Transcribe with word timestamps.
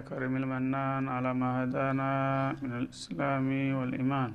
الكريم 0.00 0.36
المنان 0.36 1.08
على 1.08 1.30
ما 1.40 1.50
هدانا 1.64 2.10
من 2.62 2.72
الإسلام 2.80 3.48
والإيمان. 3.78 4.30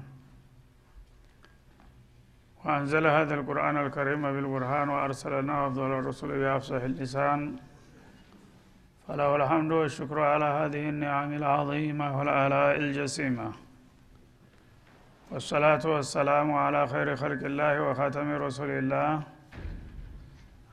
وأنزل 2.66 3.04
هذا 3.18 3.34
القرآن 3.40 3.76
الكريم 3.86 4.22
بالبرهان 4.22 4.88
وأرسلنا 4.90 5.54
أفضل 5.68 5.90
الرسل 6.00 6.30
بأفصح 6.42 6.82
اللسان. 6.92 7.40
فله 9.08 9.36
الحمد 9.36 9.72
والشكر 9.72 10.18
على 10.20 10.46
هذه 10.46 10.84
النعم 10.94 11.32
العظيمة 11.42 12.08
والآلاء 12.18 12.74
الجسيمة. 12.84 13.48
والصلاة 15.32 15.84
والسلام 15.86 16.48
على 16.66 16.82
خير 16.88 17.08
خلق 17.16 17.42
الله 17.52 17.74
وخاتم 17.86 18.28
رسول 18.48 18.70
الله. 18.70 19.35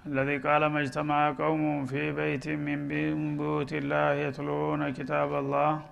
الذي 0.06 0.36
قال 0.38 0.66
ما 0.66 0.80
اجتمع 0.80 1.32
قوم 1.32 1.84
في 1.84 2.12
بيت 2.12 2.48
من 2.48 2.88
بيوت 2.88 3.72
الله 3.72 4.12
يتلون 4.12 4.90
كتاب 4.98 5.30
الله 5.34 5.82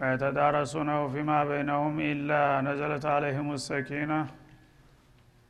ويتدارسونه 0.00 1.08
فيما 1.08 1.44
بينهم 1.44 2.00
إلا 2.00 2.60
نزلت 2.60 3.04
عليهم 3.06 3.52
السكينة 3.52 4.26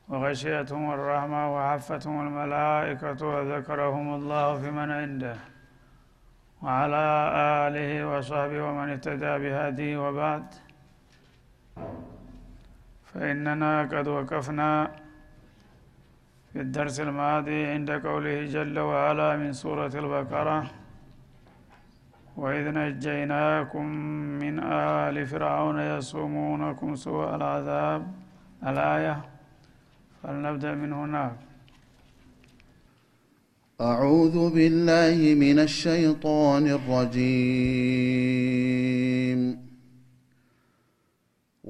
وغشيتهم 0.09 0.85
الرحمة 0.93 1.41
وحفتهم 1.55 2.27
الملائكة 2.27 3.19
وذكرهم 3.33 4.07
الله 4.15 4.47
في 4.61 4.71
من 4.71 4.91
عنده 4.91 5.37
وعلى 6.63 7.05
آله 7.67 7.91
وصحبه 8.11 8.59
ومن 8.67 8.89
اهتدى 8.89 9.33
بهديه 9.43 9.97
وبعد. 10.07 10.45
فإننا 13.13 13.81
قد 13.93 14.07
وقفنا 14.07 14.91
في 16.55 16.61
الدرس 16.61 16.99
الماضي 16.99 17.59
عند 17.73 17.89
قوله 17.91 18.45
جل 18.55 18.79
وعلا 18.79 19.29
من 19.41 19.51
سورة 19.53 19.93
البقرة 20.03 20.59
وإذ 22.37 22.65
نجيناكم 22.79 23.85
من 24.41 24.59
آل 24.59 25.15
فرعون 25.31 25.79
يسومونكم 25.79 26.95
سوء 26.95 27.35
العذاب 27.35 28.01
الآية. 28.69 29.15
فلنبدأ 30.23 30.71
من 30.75 30.93
هناك 30.93 31.35
أعوذ 33.81 34.35
بالله 34.55 35.17
من 35.45 35.59
الشيطان 35.59 36.67
الرجيم. 36.77 38.64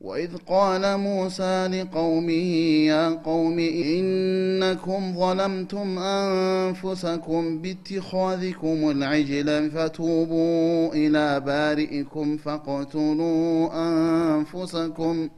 وإذ 0.00 0.36
قال 0.36 0.96
موسى 0.96 1.66
لقومه 1.66 2.52
يا 2.86 3.08
قوم 3.08 3.58
إنكم 3.58 5.14
ظلمتم 5.18 5.98
أنفسكم 5.98 7.58
باتخاذكم 7.58 8.90
العجل 8.90 9.70
فتوبوا 9.70 10.94
إلى 10.94 11.40
بارئكم 11.40 12.36
فاقتلوا 12.36 13.68
أنفسكم 13.74 15.28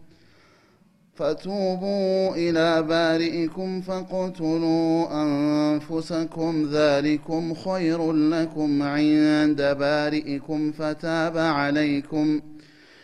فتوبوا 1.15 2.35
إلى 2.35 2.83
بارئكم 2.83 3.81
فاقتلوا 3.81 5.23
أنفسكم 5.23 6.69
ذلكم 6.73 7.55
خير 7.55 8.13
لكم 8.13 8.83
عند 8.83 9.77
بارئكم 9.79 10.73
فتاب 10.73 11.39
عليكم 11.39 12.41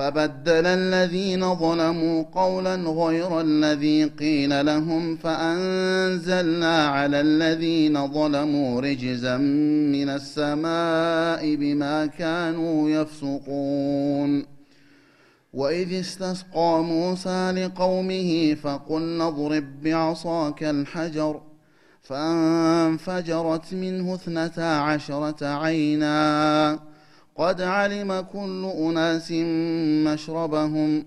فبدل 0.00 0.66
الذين 0.66 1.54
ظلموا 1.54 2.22
قولا 2.22 2.74
غير 2.74 3.40
الذي 3.40 4.04
قيل 4.04 4.66
لهم 4.66 5.16
فأنزلنا 5.16 6.86
على 6.86 7.20
الذين 7.20 8.12
ظلموا 8.12 8.80
رجزا 8.80 9.36
من 9.36 10.08
السماء 10.08 11.54
بما 11.56 12.06
كانوا 12.06 12.90
يفسقون. 12.90 14.46
وإذ 15.52 16.00
استسقى 16.00 16.82
موسى 16.82 17.50
لقومه 17.50 18.54
فقلنا 18.54 19.28
اضرب 19.28 19.82
بعصاك 19.82 20.64
الحجر 20.64 21.40
فانفجرت 22.02 23.74
منه 23.74 24.14
اثنتا 24.14 24.60
عشرة 24.60 25.46
عينا. 25.46 26.89
قد 27.40 27.60
علم 27.60 28.20
كل 28.20 28.62
أناس 28.64 29.32
مشربهم. 30.06 31.04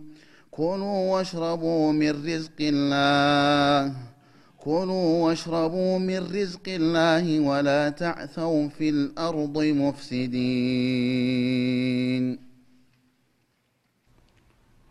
كلوا 0.51 1.13
واشربوا 1.13 1.91
من 1.91 2.09
رزق 2.09 2.59
الله. 2.59 3.95
كلوا 4.57 5.25
واشربوا 5.25 5.99
من 5.99 6.17
رزق 6.17 6.67
الله 6.67 7.39
ولا 7.39 7.89
تعثوا 7.89 8.67
في 8.69 8.89
الأرض 8.89 9.57
مفسدين. 9.57 10.33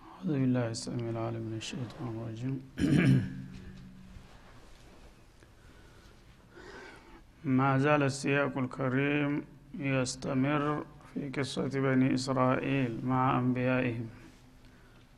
أعوذ 0.02 0.32
بالله 0.40 0.70
السميع 0.70 1.10
العليم 1.10 1.42
من 1.42 1.56
الشيطان 1.56 2.08
الرجيم. 2.14 2.60
ما 7.58 7.78
زال 7.78 8.02
السياق 8.02 8.58
الكريم 8.58 9.44
يستمر 9.78 10.84
في 11.12 11.21
قصة 11.35 11.74
بني 11.85 12.07
إسرائيل 12.18 12.91
مع 13.12 13.21
أنبيائهم 13.41 14.07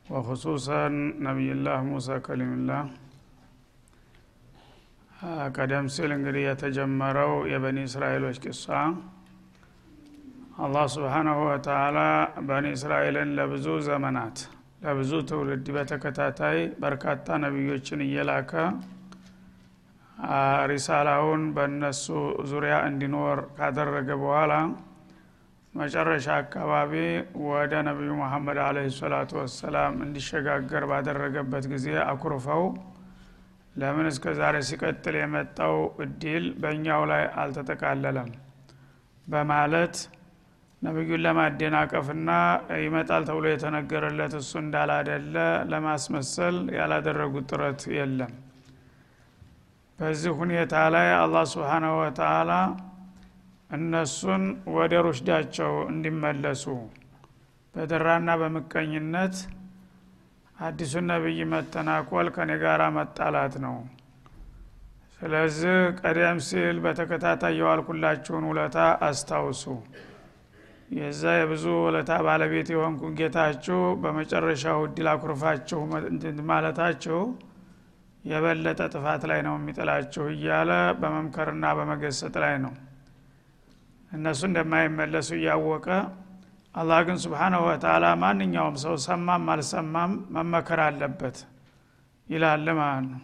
وخصوصا 0.06 0.82
نبي 1.28 1.48
الله 1.56 1.78
موسى 1.90 2.16
كلم 2.28 2.50
الله 2.58 2.82
ቀደም 5.56 5.86
ሲል 5.94 6.10
እንግዲህ 6.16 6.42
የተጀመረው 6.46 7.32
የበኒ 7.52 7.78
እስራኤሎች 7.88 8.36
ቂሷ 8.44 8.64
አላህ 10.64 10.84
ስብሓናሁ 10.94 11.38
ወተአላ 11.48 11.98
በኒ 12.48 12.66
እስራኤልን 12.76 13.28
ለብዙ 13.38 13.66
ዘመናት 13.88 14.38
ለብዙ 14.84 15.12
ትውልድ 15.30 15.66
በተከታታይ 15.76 16.58
በርካታ 16.84 17.36
ነቢዮችን 17.44 18.00
እየላከ 18.06 18.52
ሪሳላውን 20.72 21.42
በእነሱ 21.56 22.06
ዙሪያ 22.52 22.76
እንዲኖር 22.88 23.38
ካደረገ 23.58 24.08
በኋላ 24.22 24.52
መጨረሻ 25.75 26.25
አካባቢ 26.41 26.91
ወደ 27.47 27.73
ነቢዩ 27.87 28.11
መሐመድ 28.19 28.57
አለህ 28.65 28.85
ሰላቱ 28.97 29.31
ወሰላም 29.39 29.95
እንዲሸጋገር 30.05 30.83
ባደረገበት 30.91 31.65
ጊዜ 31.73 31.87
አኩርፈው 32.05 32.63
ለምን 33.75 34.07
እስከ 34.11 34.33
ዛሬ 34.39 34.55
ሲቀጥል 34.69 35.15
የመጣው 35.19 35.75
እድል 36.03 36.45
በእኛው 36.61 37.01
ላይ 37.11 37.23
አልተጠቃለለም? 37.41 38.29
በማለት 39.27 39.95
ነቢዩን 40.81 41.21
ለማደናቀፍና 41.25 42.29
ይመጣል 42.83 43.23
ተብሎ 43.29 43.45
የተነገረለት 43.51 44.33
እሱ 44.41 44.51
እንዳላደለ 44.63 45.35
ለማስመሰል 45.71 46.57
ያላደረጉት 46.77 47.45
ጥረት 47.51 47.83
የለም። 47.97 48.33
በዚህ 49.99 50.33
ሁኔታ 50.39 50.75
ላይ 50.95 51.07
አላህ 51.19 51.43
ስብሓናሁ 51.51 51.93
ወተአላ 52.01 52.51
እነሱን 53.69 54.43
ወደ 54.75 54.93
ሩሽዳቸው 55.05 55.73
እንዲመለሱ 55.91 56.63
በድራና 57.75 58.29
በምቀኝነት 58.41 59.35
አዲሱን 60.57 61.05
ነቢይ 61.11 61.39
መተናኮል 61.53 62.27
ከኔ 62.35 62.51
ጋር 62.61 62.81
መጣላት 62.97 63.55
ነው። 63.65 63.75
ስለዚህ 65.17 65.75
ቀደም 65.99 66.37
ሲል 66.47 66.77
በተከታታይ 66.85 67.53
የዋልኩላችሁን 67.59 68.45
ውለታ 68.49 68.77
አስታውሱ። 69.07 69.63
የዛ 70.89 71.23
የብዙ 71.37 71.65
ውለታ 71.83 72.11
ባለቤት 72.25 72.67
የሆንኩ 72.73 73.03
ጌታችሁ 73.19 73.79
በመጨረሻው 74.01 74.79
እድል 74.87 75.07
አኩርፋችሁ 75.13 75.79
ማለታችሁ 76.51 77.19
የበለጠ 78.23 78.81
ጥፋት 78.93 79.23
ላይ 79.31 79.39
ነው 79.47 79.55
የሚጥላችሁ 79.57 80.25
እያለ 80.33 80.71
በመምከርና 81.01 81.65
በመገሰጥ 81.79 82.35
ላይ 82.43 82.55
ነው 82.63 82.73
እነሱ 84.15 84.41
እንደማይመለሱ 84.49 85.29
እያወቀ 85.37 85.87
አላህ 86.75 86.99
ግን 87.07 87.17
ስብሓናሁ 87.23 87.61
ወተላ 87.67 88.05
ማንኛውም 88.21 88.75
ሰው 88.83 88.95
ሰማም 89.05 89.45
አልሰማም 89.53 90.13
መመከር 90.35 90.79
አለበት 90.85 91.37
ይላል 92.27 92.67
ማለት 92.79 93.05
ነው። 93.11 93.21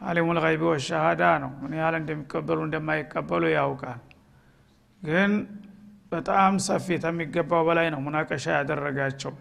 አሊሙ 0.00 0.28
ልይቢ 0.38 0.62
ወሻሃዳ 0.70 1.22
ነው። 1.42 1.50
ምን 1.62 1.72
ያህል 1.78 1.94
እንደሚቀበሉ 2.00 2.58
እንደማይቀበሉ 2.66 3.44
ያውቃል። 3.54 4.00
ግን 5.02 5.32
በጣም 6.12 6.52
ሰፊ 6.66 6.96
ከሚገባው 7.04 7.62
በላይ 7.68 7.86
ነው 7.94 8.00
ሙናቀሻ 8.06 8.44
ያደረጋቸው። 8.58 9.32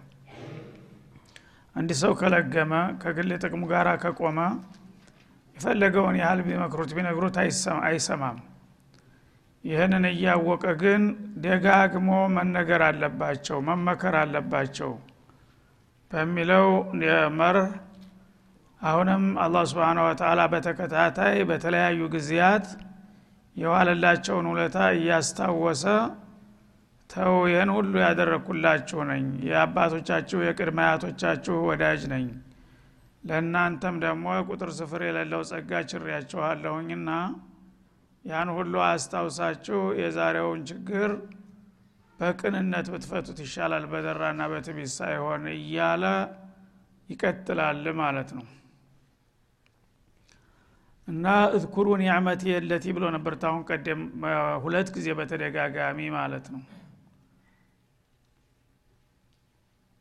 አንድ 1.75 1.91
ሰው 2.01 2.11
ከለገመ 2.19 2.73
ከግል 3.03 3.29
ጥቅሙ 3.43 3.63
ጋር 3.71 3.87
ከቆመ 4.03 4.39
የፈለገውን 5.57 6.15
ያህል 6.21 6.39
ቢመክሩት 6.47 6.91
ቢነግሩት 6.97 7.35
አይሰማም 7.85 8.37
ይህንን 9.63 10.05
እያወቀ 10.09 10.63
ግን 10.81 11.03
ደጋግሞ 11.43 12.07
መነገር 12.35 12.81
አለባቸው 12.87 13.57
መመከር 13.67 14.15
አለባቸው 14.21 14.91
በሚለው 16.11 16.67
መርህ 17.37 17.69
አሁንም 18.81 19.23
አላህ 19.43 19.63
ስብን 19.71 19.99
ወተላ 20.05 20.41
በተከታታይ 20.53 21.37
በተለያዩ 21.49 22.01
ጊዜያት 22.15 22.65
የዋለላቸውን 23.55 24.45
ውለታ 24.51 24.77
እያስታወሰ 24.95 25.83
ተው 27.09 27.33
ይህን 27.49 27.69
ሁሉ 27.75 27.93
ያደረግኩላችሁ 28.03 28.99
ነኝ። 29.09 29.25
የአባቶቻችሁ 29.49 30.39
የቅድመ 30.45 30.79
አያቶቻችሁ 30.85 31.55
ወዳጅ 31.67 32.01
ነኝ። 32.13 32.27
ለእናንተም 33.23 33.95
ደግሞ 34.03 34.23
ቁጥር 34.49 34.69
ስፍር 34.77 35.01
የሌለው 35.07 35.41
ጸጋ 35.49 35.81
ችሬያችኋለሁኝና 35.91 37.09
ያን 38.25 38.49
ሁሉ 38.57 38.73
አስታውሳችሁ 38.85 39.79
የዛሬውን 39.99 40.59
ችግር 40.69 41.09
በቅንነት 42.19 42.87
ብትፈቱት 42.93 43.39
ይሻላል 43.43 43.85
በደራና 43.91 44.43
በትቢት 44.51 44.91
ሳይሆን 44.97 45.45
እያለ 45.55 46.03
ይቀጥላል 47.09 47.85
ማለት 47.99 48.29
ነው። 48.37 48.45
እና 51.07 51.25
እዝኩሩ 51.55 51.87
ኒዕመት 52.01 52.41
የለቲ 52.49 52.85
ብሎ 52.97 53.05
ነበር 53.15 53.33
ታሁን 53.41 53.63
ቀደም 53.69 54.01
ሁለት 54.63 54.89
ጊዜ 54.95 55.07
በተደጋጋሚ 55.17 55.99
ማለት 56.15 56.45
ነው። 56.53 56.61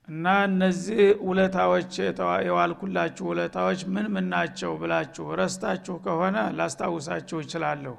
እና 0.09 0.27
እነዚህ 0.47 1.01
ውለታዎች 1.27 1.93
የዋልኩላችሁ 2.47 3.27
ውለታዎች 3.31 3.83
ምን 3.95 4.07
ምን 4.15 4.27
ናቸው 4.33 4.73
ብላችሁ 4.81 5.27
ረስታችሁ 5.41 5.95
ከሆነ 6.07 6.39
ላስታውሳችሁ 6.59 7.37
ይችላለሁ 7.45 7.95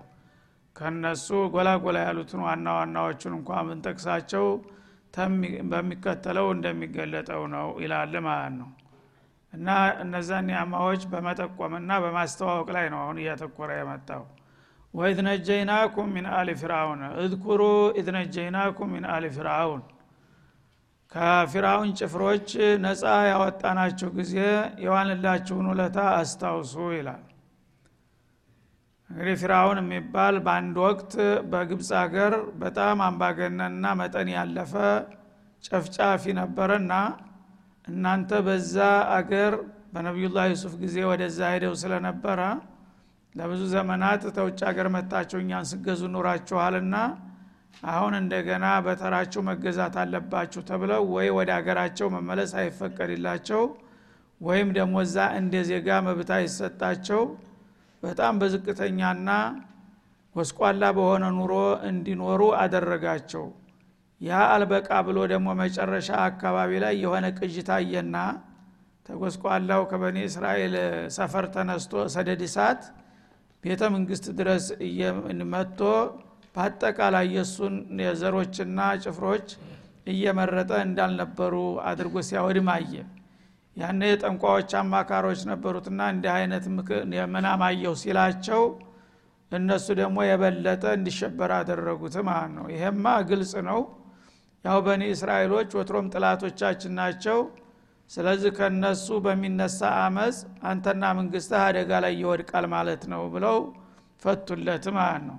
ከነሱ 0.75 1.25
ጎላ 1.53 1.69
ጎላ 1.83 1.97
ያሉትን 2.07 2.41
ዋና 2.45 2.67
ዋናዎቹን 2.77 3.33
እንኳ 3.37 3.59
ምንጠቅሳቸው 3.67 4.45
በሚከተለው 5.71 6.47
እንደሚገለጠው 6.53 7.43
ነው 7.53 7.67
ይላል 7.83 8.13
ማለት 8.27 8.53
ነው። 8.55 8.69
እና 9.53 9.67
እነዛን 10.03 10.47
ኒዕማዎች 10.49 11.01
በመጠቆምና 11.11 11.91
በማስተዋወቅ 12.03 12.69
ላይ 12.77 12.85
ነው 12.93 12.99
አሁን 13.03 13.17
እያተኮረ 13.23 13.71
የመጣው። 13.79 14.23
وإذ 14.93 15.19
نجيناكم 15.27 16.07
من 16.15 16.25
آل 16.37 16.49
فرعون 16.61 17.01
اذكروا 17.21 17.61
إذ 17.99 18.07
نجيناكم 18.17 18.89
من 18.95 19.05
آل 19.13 19.25
فرعون 19.37 19.81
ከፊራውን 21.11 21.89
ጭፍሮች 21.99 22.49
ነፃ 22.83 23.01
ያወጣናችሁ 23.29 24.09
ጊዜ 24.17 24.35
የዋልንላችሁን 24.85 25.67
ውለታ 25.71 25.97
አስታውሱ 26.19 26.75
ይላል 26.95 27.23
እንግዲህ 29.09 29.35
ፊራውን 29.41 29.79
የሚባል 29.81 30.35
በአንድ 30.45 30.75
ወቅት 30.85 31.11
በግብፅ 31.51 31.89
ሀገር 31.99 32.33
በጣም 32.61 32.97
አምባገነንና 33.07 33.85
መጠን 33.99 34.29
ያለፈ 34.35 34.73
ጨፍጫፊ 35.63 36.33
ነበረና 36.39 36.93
እናንተ 37.87 38.31
በዛ 38.47 38.75
አገር 39.17 39.53
በነቢዩላህ 39.93 40.45
ዩሱፍ 40.53 40.73
ጊዜ 40.83 40.97
ወደዛ 41.09 41.39
ሄደው 41.53 41.73
ስለነበረ 41.81 42.39
ለብዙ 43.35 43.61
ዘመናት 43.75 44.23
ተውጭ 44.35 44.59
ሀገር 44.69 44.87
መታቸው 44.95 45.39
እኛን 45.43 45.67
ስገዙ 45.71 46.01
ኑራችኋልና 46.15 46.95
አሁን 47.91 48.13
እንደገና 48.19 48.65
በተራቸው 48.85 49.41
መገዛት 49.47 49.95
አለባችሁ 50.01 50.61
ተብለው 50.69 51.03
ወይ 51.15 51.29
ወደ 51.37 51.49
ሀገራቸው 51.57 52.07
መመለስ 52.15 52.51
አይፈቀድላቸው 52.61 53.63
ወይም 54.41 54.69
ደግሞ 54.77 54.95
እዛ 55.05 55.17
እንደ 55.39 55.55
ዜጋ 55.69 55.97
መብት 56.07 56.29
አይሰጣቸው 56.37 57.21
በጣም 58.03 58.39
በዝቅተኛና 58.41 59.29
ጎስቋላ 60.35 60.83
በሆነ 60.97 61.25
ኑሮ 61.35 61.53
እንዲኖሩ 61.89 62.41
አደረጋቸው። 62.61 63.45
ያ 64.21 64.39
አልበቃ 64.51 64.89
ብሎ 65.07 65.19
ደግሞ 65.31 65.47
መጨረሻ 65.61 66.09
አካባቢ 66.27 66.71
ላይ 66.83 66.93
የሆነ 67.03 67.25
ቅዥ 67.39 67.55
ታየና 67.69 68.17
ተጎስቋላው 69.05 69.81
ከበኒ 69.89 70.17
እስራኤል 70.27 70.75
ሰፈር 71.15 71.45
ተነስቶ 71.55 72.03
ሰደድ 72.13 72.41
እሳት 72.47 72.83
ቤተ 73.63 73.81
መንግስት 73.95 74.25
ድረስ 74.39 74.65
መጥቶ 75.53 75.81
በአጠቃላይ 76.55 77.27
የእሱን 77.35 77.75
የዘሮችና 78.03 78.79
ጭፍሮች 79.03 79.47
እየመረጠ 80.11 80.71
እንዳልነበሩ 80.87 81.53
አድርጎ 81.89 82.15
ሲያወድም 82.29 82.69
አየ 82.73 82.93
ያነ 83.77 84.01
የጠንቋዎች 84.09 84.71
አማካሮች 84.79 85.41
ነበሩትና 85.51 86.01
እንዲህ 86.13 86.31
አይነት 86.35 86.65
አየሁ 87.67 87.93
ሲላቸው 88.01 88.63
እነሱ 89.51 89.87
ደግሞ 89.99 90.17
የበለጠ 90.27 90.83
እንዲሸበር 90.97 91.51
አደረጉት 91.57 92.15
ማለት 92.27 92.51
ነው። 92.57 92.65
ይሄማ 92.73 93.05
ግልጽ 93.29 93.53
ነው። 93.67 93.79
ያው 94.65 94.77
በኒ 94.85 95.03
እስራኤሎች 95.15 95.69
ወትሮም 95.77 96.05
ጥላቶቻችን 96.13 96.93
ናቸው። 96.99 97.39
ስለዚህ 98.11 98.51
ከነሱ 98.57 99.07
በሚነሳ 99.25 99.79
አመፅ 100.03 100.37
አንተና 100.65 101.03
መንግስትህ 101.19 101.61
አደጋ 101.67 101.91
ላይ 102.05 102.13
ይወድቃል 102.21 102.65
ማለት 102.73 103.03
ነው 103.13 103.23
ብለው 103.35 103.57
ፈቱለት 104.21 104.85
ማለት 104.97 105.23
ነው። 105.29 105.37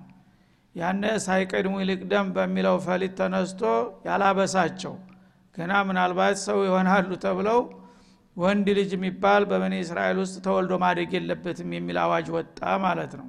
ያነ 0.74 1.04
ሳይቀድሙ 1.26 1.74
ይልቅ 1.82 2.00
ደም 2.12 2.28
በሚለው 2.36 2.76
ፈሊጥ 2.86 3.12
ተነስቶ 3.18 3.62
ያላበሳቸው 4.06 4.94
ገና 5.54 5.72
ምናልባት 5.88 6.36
ሰው 6.46 6.58
ይሆናሉ 6.66 7.10
ተብለው 7.24 7.60
ወንድ 8.36 8.66
ልጅ 8.78 8.90
የሚባል 8.94 9.42
በበኒ 9.50 9.74
እስራኤል 9.82 10.18
ውስጥ 10.22 10.36
ተወልዶ 10.46 10.74
ማደግ 10.82 11.10
የለበትም 11.16 11.70
የሚል 11.76 11.98
አዋጅ 12.04 12.28
ወጣ 12.36 12.60
ማለት 12.84 13.12
ነው። 13.20 13.28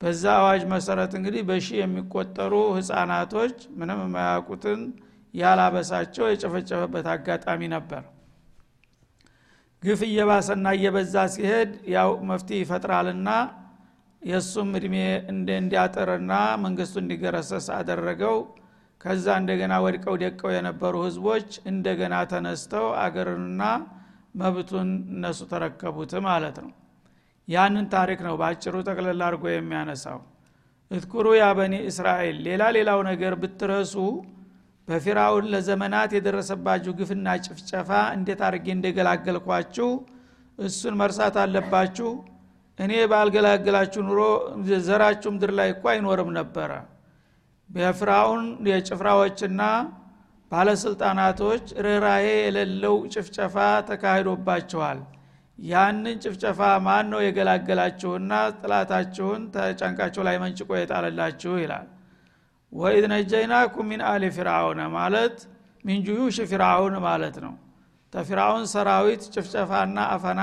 በዛ 0.00 0.24
አዋጅ 0.38 0.62
መሰረት 0.72 1.12
እንግዲህ 1.18 1.42
በሺ 1.48 1.68
የሚቆጠሩ 1.80 2.54
ህፃናቶች 2.76 3.56
ምንም 3.78 4.00
የማያውቁትን 4.04 4.80
ያላበሳቸው 5.34 6.24
የጨፈጨፈበት 6.30 7.06
አጋጣሚ 7.12 7.60
ነበር። 7.74 8.02
ግፍ 9.82 10.00
እየባሰና 10.08 10.66
እየበዛ 10.76 11.14
ሲሄድ 11.34 11.70
ያው 11.94 12.10
መፍትሄ 12.28 12.58
ይፈጥራልና 12.62 13.30
የእሱም 14.22 14.68
እድሜ 14.78 14.96
እንዲያጥርና 15.54 16.32
መንግስቱ 16.64 16.96
እንዲገረሰስ 17.02 17.66
አደረገው። 17.78 18.36
ከዛ 19.00 19.26
እንደገና 19.40 19.74
ወድቀው 19.84 20.14
ደቀው 20.22 20.50
የነበሩ 20.54 20.94
ህዝቦች 21.06 21.48
እንደገና 21.70 22.14
ተነስተው 22.32 22.86
አገርንና 23.04 23.62
መብቱን 24.34 24.90
እነሱ 25.14 25.40
ተረከቡት 25.50 26.12
ማለት 26.26 26.56
ነው። 26.64 26.70
ያንን 27.48 27.86
ታሪክ 27.94 28.20
ነው 28.26 28.34
በአጭሩ 28.40 28.74
ጠቅለል 28.88 29.20
አድርጎ 29.26 29.44
የሚያነሳው። 29.50 30.20
እትኩሩ 30.90 31.26
ያ 31.38 31.46
በኒ 31.58 31.74
እስራኤል 31.90 32.36
ሌላ 32.46 32.62
ሌላው 32.76 33.00
ነገር 33.08 33.34
ብትረሱ 33.42 33.94
በፊራውን 34.88 35.46
ለዘመናት 35.52 36.10
የደረሰባችሁ 36.16 36.92
ግፍና 36.98 37.34
ጭፍጨፋ 37.44 37.90
እንዴት 38.16 38.40
አድርጌ 38.46 38.66
እንደገላገልኳችሁ 38.76 39.88
እሱን 40.58 40.94
መርሳት 41.00 41.36
አለባችሁ። 41.42 42.10
እኔ 42.78 42.92
ባልገላገላችሁ 43.10 44.00
ኑሮ 44.08 44.20
ዘራችሁ 44.86 45.30
ምድር 45.34 45.50
ላይ 45.58 45.68
እኮ 45.74 45.84
አይኖርም 45.92 46.30
ነበረ። 46.38 46.70
በፍራውን 47.70 48.42
የጭፍራዎችና 48.70 49.60
ባለስልጣናቶች 50.52 51.64
ርኅራሄ 51.84 52.24
የሌለው 52.38 52.96
ጭፍጨፋ 53.12 53.56
ተካሂዶባቸዋል። 53.88 54.98
ያንን 55.58 56.16
ጭፍጨፋ 56.22 56.58
ማን 56.86 57.06
ነው 57.12 57.20
የገላገላችሁና 57.24 58.32
ጥላታችሁን 58.58 59.42
ተጫንቃችሁ 59.54 60.22
ላይ 60.28 60.36
መንጭቆ 60.42 60.70
የጣለላችሁ? 60.78 61.52
ይላል። 61.62 61.86
ወኢድ 62.72 63.04
ነጀይናኩም 63.12 63.86
ሚን 63.90 64.02
አሊ 64.10 64.24
ፊርአውነ 64.36 64.80
ማለት 64.96 65.36
من 65.84 65.98
جيوش 66.06 66.36
فرعون 66.50 66.94
ማለት 67.06 67.36
ነው። 67.44 67.54
ተፊርአውን 68.12 68.64
ሰራዊት 68.72 69.22
ጭፍጨፋና 69.34 69.98
አፈና 70.14 70.42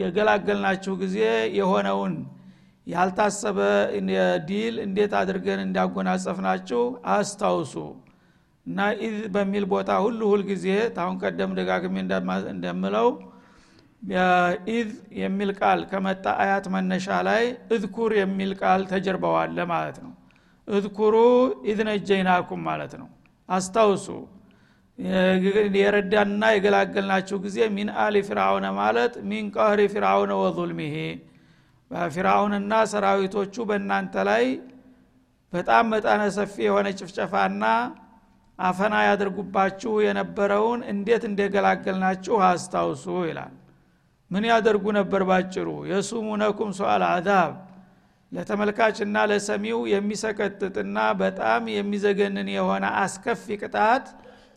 የገላገልናችሁ 0.00 0.92
ጊዜ 1.02 1.18
የሆነውን 1.58 2.14
ያልታሰበ 2.86 3.58
ድል 4.48 4.76
እንዴት 4.84 5.12
አድርገን 5.18 5.60
እንዳጎናጸፍናችሁ 5.66 6.80
አስታውሱ። 7.14 7.74
እና 8.66 8.78
ኢዝ 9.06 9.16
በሚል 9.34 9.64
ቦታ 9.72 9.90
ሁሉ 10.04 10.20
ሁልጊዜ 10.32 10.66
ታሁን 10.96 11.14
ቀደም 11.22 11.52
ደጋግሜ 11.58 11.96
እንደምለው 12.52 13.08
ኢዝ 14.72 14.90
የሚል 15.20 15.50
ቃል 15.58 15.80
ከመጣ 15.90 16.24
አያት 16.42 16.64
መነሻ 16.74 17.18
ላይ 17.28 17.42
اذكر 17.74 18.12
የሚል 18.20 18.52
ቃል 18.62 18.80
ተጀርበዋለ 18.92 19.58
ማለት 19.72 19.98
ነው። 20.04 20.12
اذكروا 20.68 21.14
إذ 21.70 21.78
نجيناكم 21.88 22.62
ማለት 22.68 22.92
ነው። 23.00 23.08
አስታውሱ። 23.48 24.06
የረዳንና 25.78 26.42
የገላገልናችሁ 26.54 27.36
ጊዜ 27.44 27.58
من 27.76 27.88
آل 28.02 28.16
فرعون 28.28 28.66
ማለት 28.78 29.14
من 29.30 29.44
قهر 29.54 29.80
فرعون 29.94 30.32
وظلمه 30.42 30.96
ፊርአውንና 32.12 32.72
ሰራዊቶቹ 32.90 33.54
በእናንተ 33.68 34.14
ላይ 34.28 34.44
በጣም 35.52 35.84
መጠነ 35.92 36.22
ሰፊ 36.36 36.54
የሆነ 36.66 36.88
ጭፍጨፋና 36.98 37.64
አፈና 38.58 38.94
ያደርጉባችሁ 39.06 39.92
የነበረውን 40.04 40.80
እንዴት 40.92 41.22
እንደገላገልናችሁ 41.28 42.36
አስታውሱ 42.46 43.06
ይላል። 43.28 43.52
ምን 44.30 44.44
ያደርጉ 44.50 44.84
ነበር 44.98 45.22
ባጭሩ? 45.28 45.68
يسومونكم 45.90 46.70
سوء 46.78 47.02
العذاب 47.08 47.52
ለተመልካችና 48.32 49.16
ለሰሚው 49.30 49.80
የሚሰቀጥጥና 49.92 50.98
በጣም 51.22 51.62
የሚዘገንን 51.74 52.48
የሆነ 52.54 52.84
አስከፊ 53.02 53.56
ቅጣት 53.62 54.06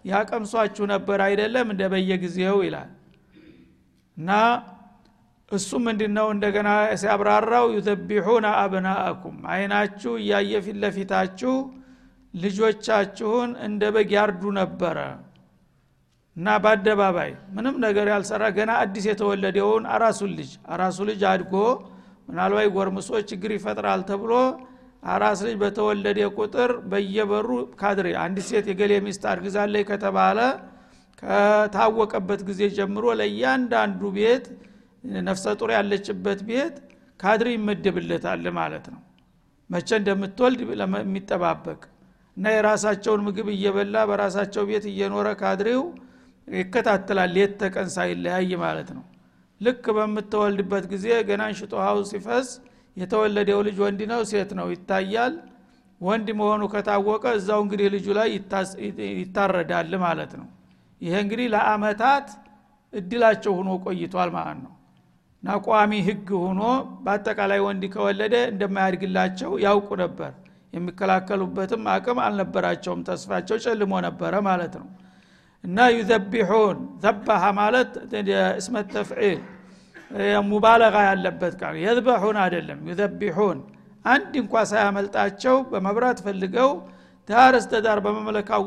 ያቀምሷችሁ 0.05 0.85
ነበር 0.93 1.19
አይደለም? 1.27 1.67
እንደ 1.73 1.83
በየጊዜው 1.93 2.57
ይላል። 2.67 2.91
እና 4.17 4.31
እሱ 5.51 5.69
ምንድነው? 5.85 6.27
እንደገና 6.35 6.69
ሲያብራራው 7.01 7.65
ዩዘቢሑነ 7.75 8.45
አብናአኩም 8.61 9.37
አይናችሁ 9.53 10.13
እያየ 10.21 10.61
ፊት 10.65 10.77
ለፊታችሁ 10.83 11.53
ልጆቻችሁን 12.33 13.51
እንደ 13.67 13.81
በግ 13.95 14.11
ያርዱ 14.17 14.43
ነበረ። 14.59 14.97
እና 16.37 16.47
በአደባባይ 16.63 17.29
ምንም 17.55 17.75
ነገር 17.85 18.07
ያልሰራ 18.13 18.43
ገና 18.57 18.71
አዲስ 18.83 19.05
የተወለደውን 19.09 19.83
አራሱን 19.95 20.31
ልጅ 20.39 20.49
አራሱ 20.75 20.97
ልጅ 21.09 21.21
አድጎ 21.29 21.53
ምናልባት 22.29 22.67
ጎርምሶ 22.75 23.09
ችግር 23.29 23.51
ይፈጥራል 23.55 24.01
ተብሎ 24.09 24.33
አራስ 25.13 25.39
ልጅ 25.45 25.55
በተወለደ 25.61 26.19
ቁጥር 26.37 26.71
በየበሩ 26.91 27.49
ካድሬ 27.81 28.07
አንዲት 28.23 28.45
ሴት 28.49 28.67
የገሌ 28.71 28.93
ሚስት 29.05 29.23
አርግዛለች 29.31 29.83
ከተባለ 29.91 30.39
ከታወቀበት 31.23 32.41
ጊዜ 32.49 32.61
ጀምሮ 32.77 33.05
ለእያንዳንዱ 33.19 34.01
ቤት 34.17 34.45
ነፍሰ 35.27 35.45
ጡር 35.59 35.69
ያለችበት 35.75 36.39
ቤት 36.47 36.75
ካድሬ 37.19 37.47
ይመደብለታል 37.55 38.45
ማለት 38.57 38.85
ነው። 38.93 39.01
መቼ 39.69 39.89
እንደምትወልድ 39.99 40.59
የሚጠባበቅ 41.01 41.81
እና 42.37 42.45
የራሳቸውን 42.55 43.21
ምግብ 43.27 43.47
እየበላ 43.53 43.97
በራሳቸው 44.09 44.63
ቤት 44.69 44.85
እየኖረ 44.91 45.27
ካድሬው 45.41 45.83
ይከታተላል 46.47 47.31
ሌት 47.35 47.53
ተቀን 47.61 47.87
ሳይለያይ 47.95 48.51
ማለት 48.63 48.89
ነው። 48.97 49.03
ልክ 49.61 49.85
በምትወልድበት 49.97 50.85
ጊዜ 50.93 51.07
ገና 51.29 51.43
እንሽጦሃው 51.49 51.99
ሲፈስ 52.11 52.47
የተወለደው 52.97 53.59
ልጅ 53.67 53.77
ወንድ 53.83 54.01
ነው 54.11 54.21
ሴት 54.31 54.51
ነው 54.59 54.67
ይታያል። 54.73 55.33
ወንድ 56.01 56.27
መሆኑ 56.39 56.63
ከታወቀ 56.73 57.25
እዛው 57.37 57.59
እንግዲህ 57.65 57.87
ልጁ 57.95 58.07
ላይ 58.17 58.29
ይታረዳል 59.15 59.93
ማለት 60.05 60.33
ነው። 60.39 60.47
ይሄ 61.01 61.13
እንግዲህ 61.23 61.47
ለአመታት 61.53 62.27
እድላቸው 62.93 63.53
ሆኖ 63.57 63.69
ቆይቷል 63.85 64.29
ማለት 64.35 64.59
ነው 64.65 64.73
እና 65.45 65.55
ቋሚ 65.65 65.91
ህግ 66.05 66.29
ሆኖ 66.37 66.61
በአጠቃላይ 67.03 67.59
ወንድ 67.65 67.83
ከወለደ 67.93 68.35
እንደማያድግላቸው 68.51 69.51
ያውቁ 69.63 69.87
ነበር። 69.99 70.31
የሚከላከሉበትም 70.73 71.83
አቅም 71.91 72.19
አልነበራቸውም። 72.23 73.01
ተስፋቸው 73.09 73.57
ጨልሞ 73.65 73.93
ነበረ 74.05 74.33
ማለት 74.47 74.73
ነው። 74.79 74.87
እና 75.63 75.77
ዩዘቢሑን 75.95 76.79
ዘባሃ 77.03 77.43
ማለት 77.59 77.91
እስመ 78.57 78.83
ተፍዒል 78.91 79.39
ሙባለጋ 80.49 80.95
ያለበት 81.09 81.53
ቃል 81.61 81.77
የዝበሑን 81.83 82.39
አይደለም። 82.43 82.81
ዩዘቢሑን 82.89 83.61
አንድ 84.05 84.33
እንኳ 84.43 84.65
ሳያመልጣቸው 84.71 85.55
በመብራት 85.71 86.19
ፈልገው 86.25 86.71
ዳር 87.29 87.55
እስተ 87.61 87.83
ዳር 87.85 88.01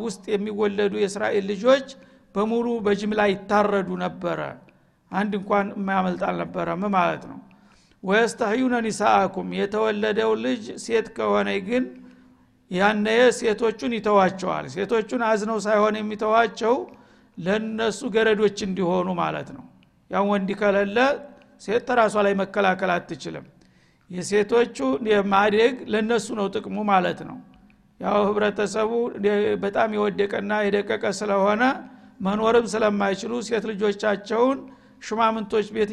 ውስጥ 0.02 0.25
የሚወለዱ 0.35 0.94
የእስራኤል 1.02 1.47
ልጆች 1.52 1.88
በሙሉ 2.35 2.68
በጅምላ 2.87 3.20
ይታረዱ 3.32 3.90
ነበረ 4.04 4.40
አንድ 5.12 5.32
እንኳን 5.38 5.66
የማያመልጥ 5.76 6.22
አልነበረም 6.28 6.82
ማለት 6.94 7.22
ነው። 7.30 7.38
ወየስተህዩነ 8.02 8.74
ኒሳአኩም 8.86 9.48
የተወለደው 9.60 10.32
ልጅ 10.44 10.64
ሴት 10.84 11.06
ከሆነ 11.16 11.48
ግን 11.68 11.84
ያነየ 12.70 13.20
ሴቶቹን 13.38 13.92
ይተዋቸዋል። 13.98 14.64
ሴቶቹን 14.74 15.22
አዝነው 15.28 15.58
ሳይሆን 15.66 15.94
የሚተዋቸው 16.00 16.74
ለነሱ 17.38 18.00
ገረዶች 18.14 18.58
እንዲሆኑ 18.66 19.08
ማለት 19.20 19.48
ነው። 19.56 19.64
ያው 20.10 20.24
ወንድ 20.32 20.50
ከለለ 20.60 20.98
ሴት 21.62 21.82
ተራሷ 21.88 22.16
ላይ 22.26 22.34
መከላከል 22.40 22.90
አትችልም። 22.96 23.46
የሴቶቹ 24.10 24.76
ማደግ 25.32 25.74
ለነሱ 25.92 26.26
ነው 26.38 26.46
ጥቅሙ 26.54 26.76
ማለት 26.90 27.20
ነው። 27.28 27.38
ያው 28.00 28.18
ህብረተሰቡ 28.28 28.90
በጣም 29.64 29.94
የወደቀና 29.96 30.52
የደቀቀ 30.66 31.04
ስለሆነ 31.20 31.62
መኖርም 32.20 32.66
ስለማይችሉ 32.72 33.32
ሴት 33.48 33.64
ልጆቻቸውን 33.70 34.58
ሹማምንቶች 35.02 35.67
ቤት 35.75 35.90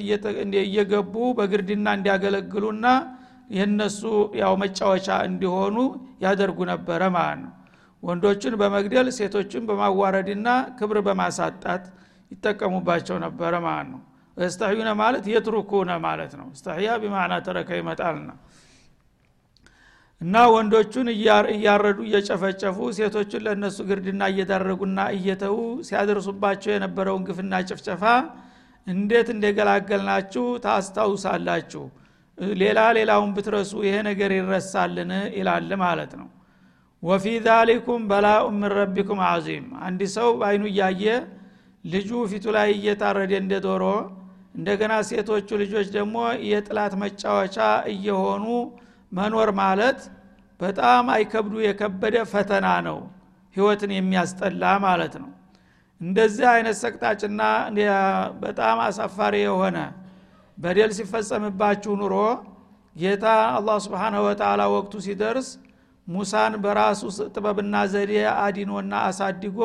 እየገቡ 0.64 1.16
በግርድና 1.38 1.88
እንዲያገለግሉና 1.98 2.88
የነሱ 3.56 4.02
ያው 4.42 4.54
መጫወቻ 4.62 5.08
እንዲሆኑ 5.28 5.76
ያደርጉ 6.24 6.60
ነበረ 6.72 7.02
ማለት 7.18 7.40
ነው። 7.44 7.52
ወንዶችን 8.04 8.54
በመግደል 8.62 9.08
ሴቶችን 9.18 9.64
በማዋረድና 9.70 10.48
ክብር 10.80 10.98
በማሳጣት 11.08 11.84
ይጠቀሙባቸው 12.32 13.18
ነበረ 13.26 13.54
ማለት 13.66 13.88
ነው። 13.94 14.02
እስተህዩነ 14.38 14.90
ማለት 15.02 15.26
የትሩኩነ 15.34 15.92
ማለት 16.06 16.34
ነው። 16.40 16.48
እስተህያ 16.56 16.96
ቢማዕና 17.04 17.36
ተረከ 17.46 17.70
ይመጣልና 17.80 18.30
እና 20.22 20.36
ወንዶቹን 20.54 21.08
እያረዱ 21.56 21.98
እየጨፈጨፉ 22.08 22.78
ሴቶቹን 22.98 23.42
ለእነሱ 23.46 23.78
ግርድና 23.90 24.24
እየዳረጉና 24.32 25.00
እየተዉ 25.18 25.58
ሲያደርሱባቸው 25.88 26.72
የነበረውን 26.74 27.26
ግፍና 27.30 27.54
ጭፍጨፋ 27.70 28.04
እንዴት 28.88 29.27
እንደገላገልናችሁ 29.34 30.46
ታስታውሳላችሁ? 30.65 31.84
ሌላ 32.62 32.80
ሌላውን 32.98 33.30
ብትረሱ 33.36 33.72
ይሄ 33.86 33.96
ነገር 34.08 34.32
ይረሳልን 34.38 35.12
ይላል 35.38 35.70
ማለት 35.84 36.12
ነው። 36.20 36.27
ወፊ 37.04 37.25
ዛሊኩም 37.46 38.04
በላኡ 38.12 38.44
ምን 38.54 38.72
ረቢኩም 38.77 39.20
አዚም 39.30 39.65
አንድ 39.88 40.01
ሰው 40.15 40.30
በአይኑ 40.39 40.63
እያየ 40.72 41.06
ልጁ 41.84 42.10
ፊቱ 42.32 42.46
ላይ 42.56 42.70
እየታረደ 42.77 43.32
እንደ 43.42 43.54
ዶሮ 43.65 43.84
እንደገና 44.56 44.94
ሴቶቹ 45.10 45.50
ልጆች 45.62 45.88
ደግሞ 45.98 46.15
የጥላት 46.50 46.94
መጫወቻ 47.01 47.58
እየሆኑ 47.94 48.46
መኖር 49.12 49.50
ማለት 49.62 50.00
በጣም 50.60 51.06
አይከብዱ 51.15 51.56
የከበደ 51.65 52.18
ፈተና 52.32 52.68
ነው 52.88 53.00
ህይወትን 53.56 53.92
የሚያስጠላ 53.96 54.63
ማለት 54.86 55.15
ነው 55.24 55.30
እንደዚህ 56.02 56.46
አይነት 56.54 56.78
ሰቅጣጭና 56.82 57.42
በጣም 58.42 58.78
አሳፋሪ 58.86 59.36
የሆነ 59.44 59.78
በደል 60.58 60.92
ሲፈጸምባችሁ 60.98 61.94
ኑሮ 62.02 62.16
ጌታ 62.96 63.25
አላህ 63.56 63.78
ስብሓንሁ 63.86 64.22
ወተላ 64.28 64.62
ወቅቱ 64.74 64.94
ሲደርስ 65.06 65.48
ሙሳን 66.08 66.54
በራሱ 66.64 67.02
ጥበብና 67.36 67.75
ዘዴ 67.94 68.12
አዲኖና 68.38 68.94
አሳድጎ 69.08 69.60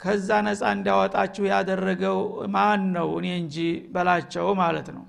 ከዛ 0.00 0.28
ነፃ 0.46 0.62
እንዲያወጣችሁ 0.76 1.44
ያደረገው 1.52 2.18
ማን 2.54 2.82
ነው 2.96 3.08
እኔ 3.18 3.26
እንጂ 3.40 3.56
በላቸው 3.94 4.46
ማለት 4.60 4.88
ነው። 4.96 5.04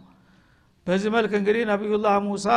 በዚህ 0.87 1.09
መልክ 1.15 1.31
እንግዲህ 1.39 1.63
ነቢዩላህ 1.71 2.15
ሙሳ 2.27 2.47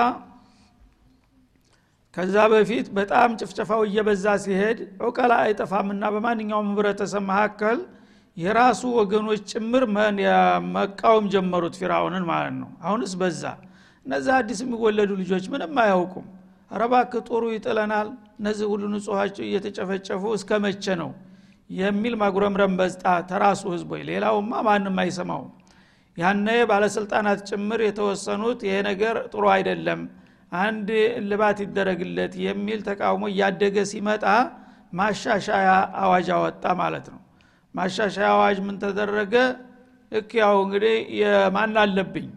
ከዛ 2.16 2.36
በፊት 2.52 2.86
በጣም 2.96 3.30
ጭፍጨፋው 3.40 3.80
እየበዛ 3.86 4.34
ሲሄድ 4.44 4.78
ዑቀላ 5.06 5.32
አይጠፋምና 5.42 6.04
በማንኛውም 6.14 6.70
ህብረተሰብ 6.72 7.24
መካከል 7.30 7.78
የራሱ 8.36 8.82
ወገኖች 8.98 9.42
ጭምር 9.52 9.84
መቃወም 10.74 11.26
ጀመሩት 11.34 11.74
ፊራውንን 11.80 12.24
ማለት 12.30 12.54
ነው። 12.60 12.70
አሁንስ 12.84 13.12
በዛ። 13.20 13.42
እነዚህ 14.06 14.32
አዲስ 14.38 14.58
የሚወለዱ 14.64 15.10
ልጆች 15.22 15.44
ምንም 15.52 15.76
አያውቁም። 15.84 16.26
አረባክ 16.70 17.12
ጦሩ 17.28 17.44
ይጥለናል 17.54 18.08
እነዚህ 18.38 18.66
ሁሉ 18.72 18.82
ንጹሃቸው 18.94 19.44
እየተጨፈጨፉ 19.46 20.22
እስከ 20.38 20.50
መቼ 20.64 20.84
ነው? 21.02 21.10
የሚል 21.70 22.14
ማጉረምረም 22.20 22.74
በዝጣ 22.80 23.04
ተራሱ 23.30 23.62
ህዝቦች 23.74 24.02
ሌላውማ 24.10 24.52
ማንም 24.66 24.98
አይሰማውም። 25.02 25.52
ያነ 26.16 26.48
ባለስልጣናት 26.70 27.40
ጭምር 27.48 27.80
የተወሰኑት 27.86 28.60
ይሄ 28.66 28.76
ነገር 28.88 29.16
ጥሩ 29.32 29.44
አይደለም 29.54 30.00
አንድ 30.52 30.88
እልባት 31.18 31.58
ይደረግለት 31.64 32.34
የሚል 32.44 32.80
ተቃውሞ 32.88 33.24
እያደገ 33.32 33.76
ሲመጣ 33.92 34.24
ማሻሻያ 34.92 35.68
አዋጅ 36.02 36.28
አወጣ 36.36 36.64
ማለት 36.80 37.06
ነው። 37.12 37.20
ማሻሻያ 37.74 38.28
አዋጅ 38.34 38.58
ምን 38.66 38.76
ተደረገ? 38.82 39.34
ልክ 40.12 40.30
ያው 40.40 40.54
እንግዲህ 40.64 40.94
የማን 41.20 41.74
አለብኝ? 41.82 42.28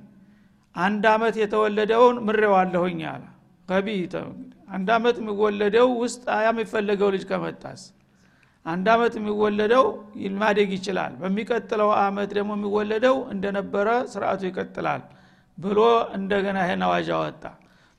አንድ 0.75 1.04
አመት 1.13 1.36
የተወለደውን 1.42 2.18
ምሬዋለሁኝ 2.28 3.00
አለ። 3.12 3.24
ገቢ 3.68 3.88
አንድ 4.70 4.89
አመት 4.96 5.16
የሚወለደው 5.22 5.88
ውስጥ 6.01 6.25
የሚፈለገው 6.48 7.10
ልጅ 7.16 7.24
ከመጣስ? 7.30 7.82
አንድ 8.66 8.88
አመት 8.94 9.13
የሚወለደው 9.20 9.86
ማደግ 10.42 10.70
ይችላል። 10.78 11.13
በሚቀጥለው 11.22 11.89
አመት 12.01 12.30
ደግሞ 12.38 12.51
የሚወለደው 12.58 13.18
እንደነበረ 13.34 13.88
ስርአቱ 14.12 14.42
ይቀጥላል 14.50 15.01
ብሎ 15.58 15.80
እንደገና 16.18 16.57
ይሄን 16.66 16.83
አዋጅ 16.88 17.07
አወጣ 17.18 17.44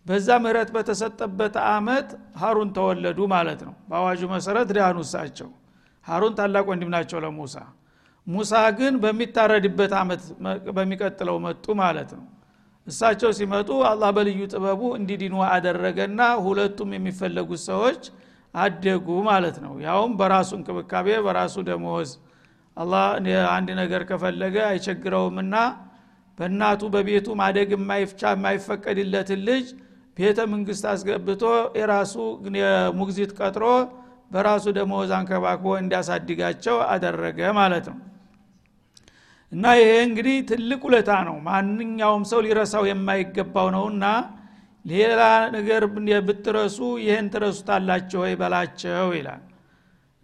በዛ 0.07 0.29
ምህረት 0.43 0.71
በተሰጠበት 0.75 1.55
አመት 1.69 2.09
ሀሩን 2.41 2.69
ተወለዱ 2.77 3.19
ማለት 3.33 3.61
ነው። 3.67 3.75
በአዋጁ 3.91 4.21
መሰረት 4.33 4.69
ዳኑ 4.77 4.97
እሳቸው 5.05 5.51
ሀሩን 6.07 6.35
ታላቅ 6.39 6.65
ወንድም 6.71 6.91
ናቸው 6.95 7.19
ለሙሳ። 7.25 7.57
ሙሳ 8.27 8.53
ግን 8.79 8.95
በሚታረድበት 9.03 9.93
አመት 10.01 10.23
በሚቀጥለው 10.77 11.37
መጡ 11.45 11.67
ማለት 11.83 12.11
ነው። 12.19 12.25
እሳቸው 12.87 13.31
ሲመጡ 13.39 13.71
አላህ 13.91 14.11
በልዩ 14.17 14.41
ጥበቡ 14.53 14.81
እንዲዲኑ 14.99 15.35
አደረገና 15.49 16.21
ሁለቱም 16.45 16.91
የሚፈለጉት 16.97 17.63
ሰዎች 17.69 18.03
አደጉ 18.55 19.09
ማለት 19.29 19.57
ነው። 19.65 19.73
ያውም 19.87 20.13
በራሱ 20.21 20.51
እንክብካቤ 20.59 21.09
በራሱ 21.27 21.57
ደሞዝ 21.69 22.11
አላህ 22.77 23.05
አንድ 23.55 23.69
ነገር 23.81 24.03
ከፈለገ 24.11 24.57
አይቸግረውምና 24.71 25.55
በእናቱ 26.39 26.83
በቤቱ 26.95 27.29
ማደግ 27.41 27.71
የማይፈቀድለትን 27.77 29.41
ልጅ 29.49 29.67
ቤተ 30.21 30.41
መንግስት 30.53 30.85
አስገብቶ 30.91 31.43
የራሱ 31.81 32.15
ሙግዚት 33.01 33.33
ቀጥሮ 33.39 33.65
በራሱ 34.33 34.65
ደሞዝ 34.77 35.11
አንከባክቦ 35.17 35.67
እንዲያሳድጋቸው 35.81 36.77
አደረገ 36.93 37.39
ማለት 37.59 37.87
ነው። 37.93 37.99
እና 39.53 39.65
ይሄ 39.79 39.93
እንግዲህ 40.09 40.37
ትልቅ 40.51 40.81
ውለታ 40.87 41.13
ነው። 41.29 41.37
ማንኛውም 41.47 42.25
ሰው 42.31 42.41
ሊረሳው 42.47 42.85
የማይገባው 42.89 43.69
ነውና 43.77 44.05
ሌላ 44.85 45.23
ነገር 45.57 45.83
ብትረሱ 46.29 46.79
ይህን 47.03 47.27
ትረሱታላቸው 47.33 48.21
ወይ 48.25 48.35
በላቸው 48.41 49.09
ይላል። 49.19 49.43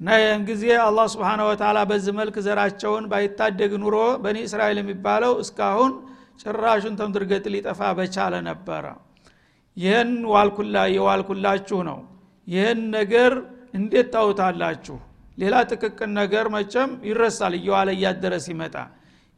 እና 0.00 0.08
ይህን 0.20 0.42
ጊዜ 0.48 0.64
አላህ 0.84 1.06
ስብሓን 1.12 1.40
ወተላ 1.46 1.78
በዚህ 1.90 2.14
መልክ 2.18 2.36
ዘራቸውን 2.46 3.04
ባይታደግ 3.12 3.72
ኑሮ 3.82 3.96
በኒ 4.24 4.38
እስራኤል 4.48 4.78
የሚባለው 4.82 5.34
እስካሁን 5.44 5.92
ጭራሹን 6.42 6.96
ተምድርገጥ 7.00 7.44
ሊጠፋ 7.54 7.80
በቻለ 7.98 8.34
ነበረ 8.48 8.84
ይህን 9.76 10.10
ዋልኩላ 10.32 10.76
የዋልኩላችሁ 10.94 11.78
ነው። 11.88 11.98
ይህን 12.48 12.80
ነገር 12.96 13.32
እንዴት 13.78 14.08
ታውታላችሁ 14.14 14.96
ሌላ 15.38 15.54
ጥቅቅን 15.70 16.10
ነገር 16.20 16.46
መቸም 16.54 16.90
ይረሳል። 17.08 17.54
እየዋለ 17.58 17.88
እያደረ 17.96 18.34
ሲመጣ። 18.44 18.76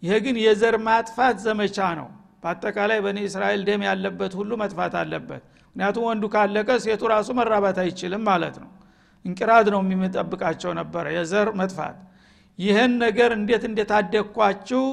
ይሄ 0.03 0.15
ግን 0.25 0.37
የዘር 0.43 0.77
ማጥፋት 0.87 1.37
ዘመቻ 1.47 1.79
ነው። 2.01 2.09
በአጠቃላይ 2.43 2.99
በኒ 3.05 3.19
እስራኤል 3.29 3.63
ደም 3.69 3.83
ያለበት 3.89 4.33
ሁሉ 4.41 4.51
መጥፋት 4.63 4.95
አለበት። 5.01 5.43
ምክንያቱም 5.67 6.05
ወንዱ 6.09 6.25
ካለቀ 6.35 6.69
ሴቱ 6.85 7.03
ራሱ 7.13 7.29
መራባት 7.39 7.79
አይችልም 7.83 8.23
ማለት 8.31 8.57
ነው። 8.63 8.71
እንቅራድ 9.25 9.67
ነው 9.75 9.81
የሚጠብቃቸው 9.87 10.73
ነበረ 10.81 11.05
የዘር 11.17 11.49
መጥፋት። 11.61 11.97
ይህን 12.59 12.93
ነገር 13.05 13.31
እንዴት 13.39 13.65
እንደታደግኳችሁ 13.69 14.85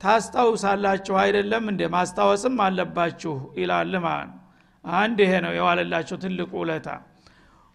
ታስታውሳላችሁ 0.00 1.14
አይደለም 1.20 1.64
እንደ 1.72 1.82
ማስታወስም 1.94 2.56
አለባችሁ 2.64 3.34
ይላል 3.58 3.92
ማለት 4.06 4.30
ነው 4.30 4.40
አንድ 4.84 5.18
ይሄ 5.24 5.32
ነው 5.44 5.52
የዋለላቸው 5.56 6.16
ትልቁ 6.22 6.52
ውለታ። 6.62 6.88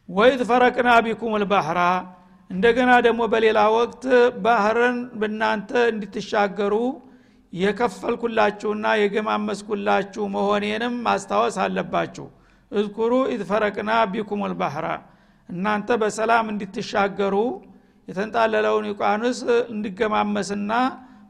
ወይት 0.09 0.41
ፈረቅና 0.49 0.89
ቢኩም 1.05 1.33
ልባህራ 1.41 1.79
እንደገና 2.49 2.91
ደግሞ 3.05 3.21
በሌላ 3.33 3.59
ወቅት 3.75 4.03
ባህርን 4.45 4.97
በእናንተ 5.19 5.71
እንድትሻገሩ 5.91 6.75
የከፈልኩላችሁና 7.53 8.85
የገማመስኩላችሁ 9.01 10.23
መሆኔንም 10.35 10.95
ማስታወስ 11.05 11.57
አለባችሁ። 11.63 12.25
እዝኩሩ 12.71 13.13
ኢትፈረቅና 13.33 13.91
ቢኩም 14.11 14.41
ልባህራ 14.51 14.87
እናንተ 15.49 15.89
በሰላም 16.01 16.47
እንድትሻገሩ 16.53 17.35
የተንጣለለውን 18.07 18.85
ዩቃንስ 18.91 19.39
እንዲገማመስና 19.73 20.73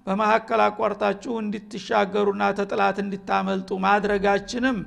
በመካከል 0.07 0.59
አቋርጣችሁ 0.65 1.33
እንድትሻገሩና 1.43 2.43
ተጥላት 2.59 2.97
እንድታመልጡ 3.03 3.69
ማድረጋችንም 3.85 4.77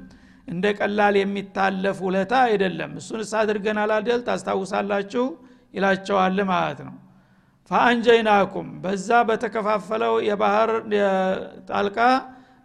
እንደ 0.49 0.65
ቀላል 0.79 1.15
የሚታለፍ 1.19 1.99
ውለታ 2.07 2.33
አይደለም። 2.47 2.93
እሱንስ 3.01 3.31
አድርገናል 3.41 3.91
አደል 3.97 4.21
ታስታውሳላችሁ? 4.29 5.25
ይላቸዋል 5.77 6.39
ማለት 6.51 6.81
ነው። 6.87 6.95
ፈአንጀይናኩም 7.71 8.69
በዛ 8.83 9.09
በተከፋፈለው 9.29 10.15
የባህር 10.29 10.71
ጣልቃ 11.71 11.99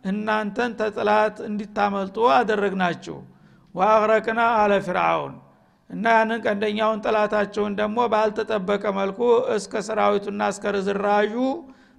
እናንተን 0.10 0.72
ተጥላት 0.80 1.38
እንዲታመልጡ 1.48 2.18
አደረግናችሁ። 2.36 3.18
ወአግረቅና 3.76 4.42
አለ 4.60 4.74
ፍርአውን 4.86 5.34
እና 5.90 6.06
ያንን 6.16 6.40
ቀንደኛውን 6.46 7.02
ጥላታቸውን 7.06 7.74
ደግሞ 7.80 7.98
ባልተጠበቀ 8.14 8.84
መልኩ 8.98 9.20
እስከ 9.56 9.82
ሰራዊቱና 9.88 10.42
እስከ 10.54 10.74
ርዝራዡ 10.76 11.36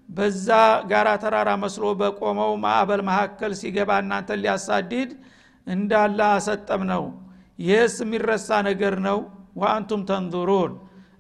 በዛ 0.09 0.49
ጋራ 0.91 1.09
ተራራ 1.23 1.51
መስሎ 1.63 1.85
በቆመው 2.01 2.53
ማዕበል 2.65 3.01
መካከል 3.09 3.53
ሲገባ 3.61 3.91
እናንተን 4.03 4.41
ሊያሳድድ 4.45 5.11
እንዳለ 5.69 6.19
አሰጠም 6.35 6.83
ነው 6.93 7.05
ይህስ 7.59 7.97
የሚረሳ 8.03 8.49
ነገር 8.69 8.95
ነው። 9.07 9.19
ወአንቱም 9.61 10.03
ተንظሩን 10.09 10.73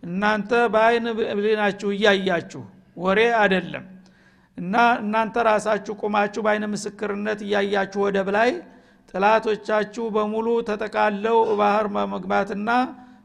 እናንተ 0.02 0.50
በአይን 0.74 1.06
ብሌናችሁ 1.38 1.88
እያያችሁ 1.94 2.62
ወሬ 2.96 3.20
አይደለም። 3.40 3.84
እና 4.58 4.74
እናንተ 5.02 5.36
ራሳችሁ 5.48 5.94
ቁማችሁ 6.02 6.40
በአይነ 6.44 6.64
ምስክርነት 6.72 7.40
እያያችሁ 7.46 8.00
ወደብ 8.04 8.28
ላይ 8.36 8.50
ጥላቶቻችሁ 9.08 10.04
በሙሉ 10.14 10.48
ተጠቃለው 10.68 11.38
ባህር 11.60 11.86
መግባትና 12.14 12.70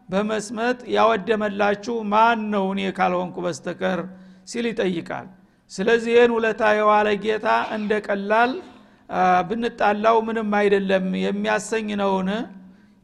በመስመጥ 0.09 0.77
ያወደመላችሁ 0.95 1.95
ማን 2.11 2.39
ነው? 2.53 2.65
እኔ 2.73 2.81
ካልሆንኩ 2.97 3.37
በስተቀር 3.45 3.99
ሲል 4.51 4.65
ይጠይቃል። 4.71 5.27
ስለዚህ 5.71 6.11
ይህን 6.15 6.31
ውለታ 6.35 6.61
የዋለ 6.77 7.09
ጌታ 7.23 7.47
እንደ 7.75 7.91
ቀላል 8.07 8.51
ብንጣላው 9.49 10.17
ምንም 10.27 10.49
አይደለም 10.59 11.05
የሚያሰኝ 11.23 11.87
ነውን? 12.01 12.29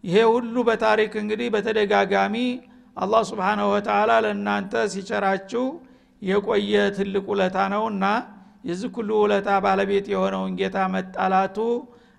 ይሄ 0.03 0.17
ሁሉ 0.33 0.55
በታሪክ 0.67 1.13
እንግዲህ 1.21 1.47
በተደጋጋሚ 1.55 2.35
አላህ 2.97 3.21
ስብሓናሁ 3.29 3.67
ወተላ 3.73 4.11
ለእናንተ 4.25 4.73
ሲቸራችሁ 4.93 5.65
የቆየ 6.21 6.73
ትልቅ 6.97 7.25
ውለታ 7.31 7.57
ነውና 7.73 8.05
የዚህ 8.63 8.89
ሁሉ 8.97 9.09
ውለታ 9.21 9.49
ባለቤት 9.65 10.07
የሆነውን 10.13 10.55
ጌታ 10.59 10.77
መጣላቱ 10.95 11.57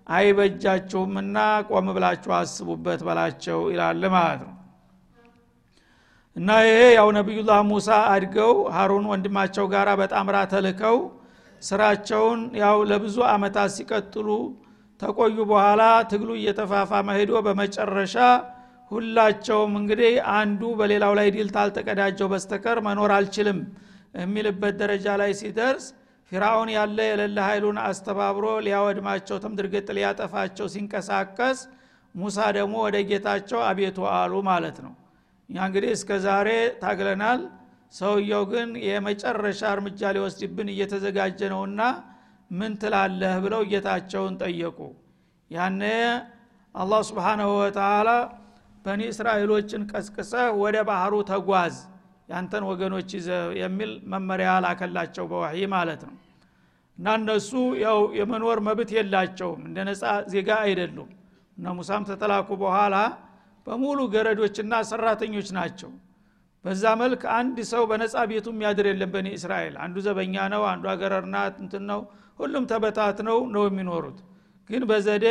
አይበጃችሁምና 0.06 1.36
ቆም 1.68 1.88
ብላችሁ 1.96 2.32
አስቡበት 2.38 3.00
በላቸው 3.06 3.58
ይላል 3.72 4.02
ማለት 4.14 4.40
ነው። 4.46 4.54
እና 6.36 6.48
ይሄ 6.66 6.80
ያው 6.96 7.08
ነቢዩላህ 7.16 7.60
ሙሳ 7.70 7.88
አድገው 8.12 8.52
ሀሩን 8.74 9.06
ወንድማቸው 9.12 9.64
ጋር 9.72 9.88
በጣምራ 10.00 10.36
ተልከው 10.52 10.98
ስራቸውን 11.62 12.40
ያው 12.62 12.79
ለብዙ 12.90 13.16
አመታት 13.33 13.70
ሲቀጥሉ 13.77 14.29
ተቆዩ 15.01 15.37
በኋላ 15.51 15.83
ትግሉ 16.11 16.31
እየተፋፋመ 16.38 17.09
ሄዶ 17.18 17.33
በመጨረሻ 17.46 18.16
ሁላቸውም 18.90 19.73
እንግዲህ 19.81 20.12
አንዱ 20.35 20.62
በሌላው 20.79 21.12
ላይ 21.18 21.29
ድል 21.35 21.48
ታልተቀዳጀው 21.57 22.29
በስተቀር 22.33 22.79
መኖር 22.87 23.11
አልችልም 23.16 23.59
የሚልበት 24.20 24.75
ደረጃ 24.83 25.07
ላይ 25.20 25.33
ሲደርስ 25.40 25.85
ፊርአውን 26.33 26.68
ያለ 26.75 26.99
የሌለ 27.09 27.38
ኃይሉን 27.46 27.79
አስተባብሮ 27.85 28.46
ሊያወድማቸው 28.66 29.38
ተምድረ 29.44 29.70
ገጥ 29.70 29.87
ሊያጠፋቸው 29.96 30.66
ሲንቀሳቀስ 30.75 31.61
ሙሳ 32.14 32.38
ደግሞ 32.57 32.75
ወደ 32.87 32.96
ጌታቸው 33.09 33.61
አቤቱ 33.68 33.99
አሉ 34.14 34.35
ማለት 34.49 34.79
ነው። 34.85 34.92
እኛ 35.49 35.59
እንግዲህ 35.68 35.90
እስከ 35.96 36.18
ዛሬ 36.25 36.49
ታግለናል 36.83 37.40
ሰውየው 37.92 38.42
ግን 38.50 38.68
የመጨረሻ 38.87 39.61
እርምጃ 39.74 40.11
ሊወስድብን 40.16 40.68
እየተዘጋጀ 40.74 41.40
ነውና 41.53 41.81
ምን 42.50 42.72
ትላለህ 42.83 43.35
ብለው 43.44 43.62
ጌታቸውን 43.70 44.35
ጠየቁ። 44.42 44.79
ያነ 45.50 45.83
አላህ 46.74 47.00
ስብሓናሁ 47.09 47.50
ወተላ 47.61 48.09
በኒ 48.85 49.00
እስራኤሎችን 49.12 49.83
ቀስቅሰህ 49.92 50.48
ወደ 50.61 50.76
ባህሩ 50.88 51.14
ተጓዝ 51.31 51.74
ያንተን 52.29 52.64
ወገኖች 52.70 53.09
ይዘ 53.16 53.29
የሚል 53.61 53.92
መመሪያ 54.12 54.50
ላከላቸው 54.64 55.24
በዋሂ 55.31 55.57
ማለት 55.74 56.03
ነው። 56.09 56.14
እና 56.98 57.14
እነሱ 57.18 57.50
ያው 57.83 57.98
የመኖር 58.18 58.59
መብት 58.66 58.90
የላቸውም 58.96 59.61
እንደ 59.68 59.79
ነፃ 59.88 60.03
ዜጋ 60.33 60.50
አይደሉም። 60.64 61.11
እነ 61.59 61.72
ሙሳም 61.79 62.07
ተተላኩ 62.09 62.48
በኋላ 62.62 62.96
በሙሉ 63.66 64.00
ገረዶችና 64.12 64.74
ሰራተኞች 64.90 65.48
ናቸው 65.59 65.90
በዛ 66.64 66.85
መልክ 67.01 67.23
አንድ 67.37 67.59
ሰው 67.70 67.83
በነፃ 67.90 68.14
ቤቱ 68.31 68.46
የሚያድር 68.55 68.87
የለም 68.90 69.11
በኒ 69.14 69.29
እስራኤል። 69.37 69.75
አንዱ 69.85 69.96
ዘበኛ 70.07 70.35
ነው 70.55 70.62
አንዱ 70.70 70.85
አገረርናት 70.92 71.55
እንትን 71.64 71.85
ነው 71.90 72.01
ሁሉም 72.38 72.64
ተበታትነው 72.70 73.38
ነው 73.55 73.62
የሚኖሩት። 73.68 74.18
ግን 74.70 74.83
በዘዴ 74.90 75.27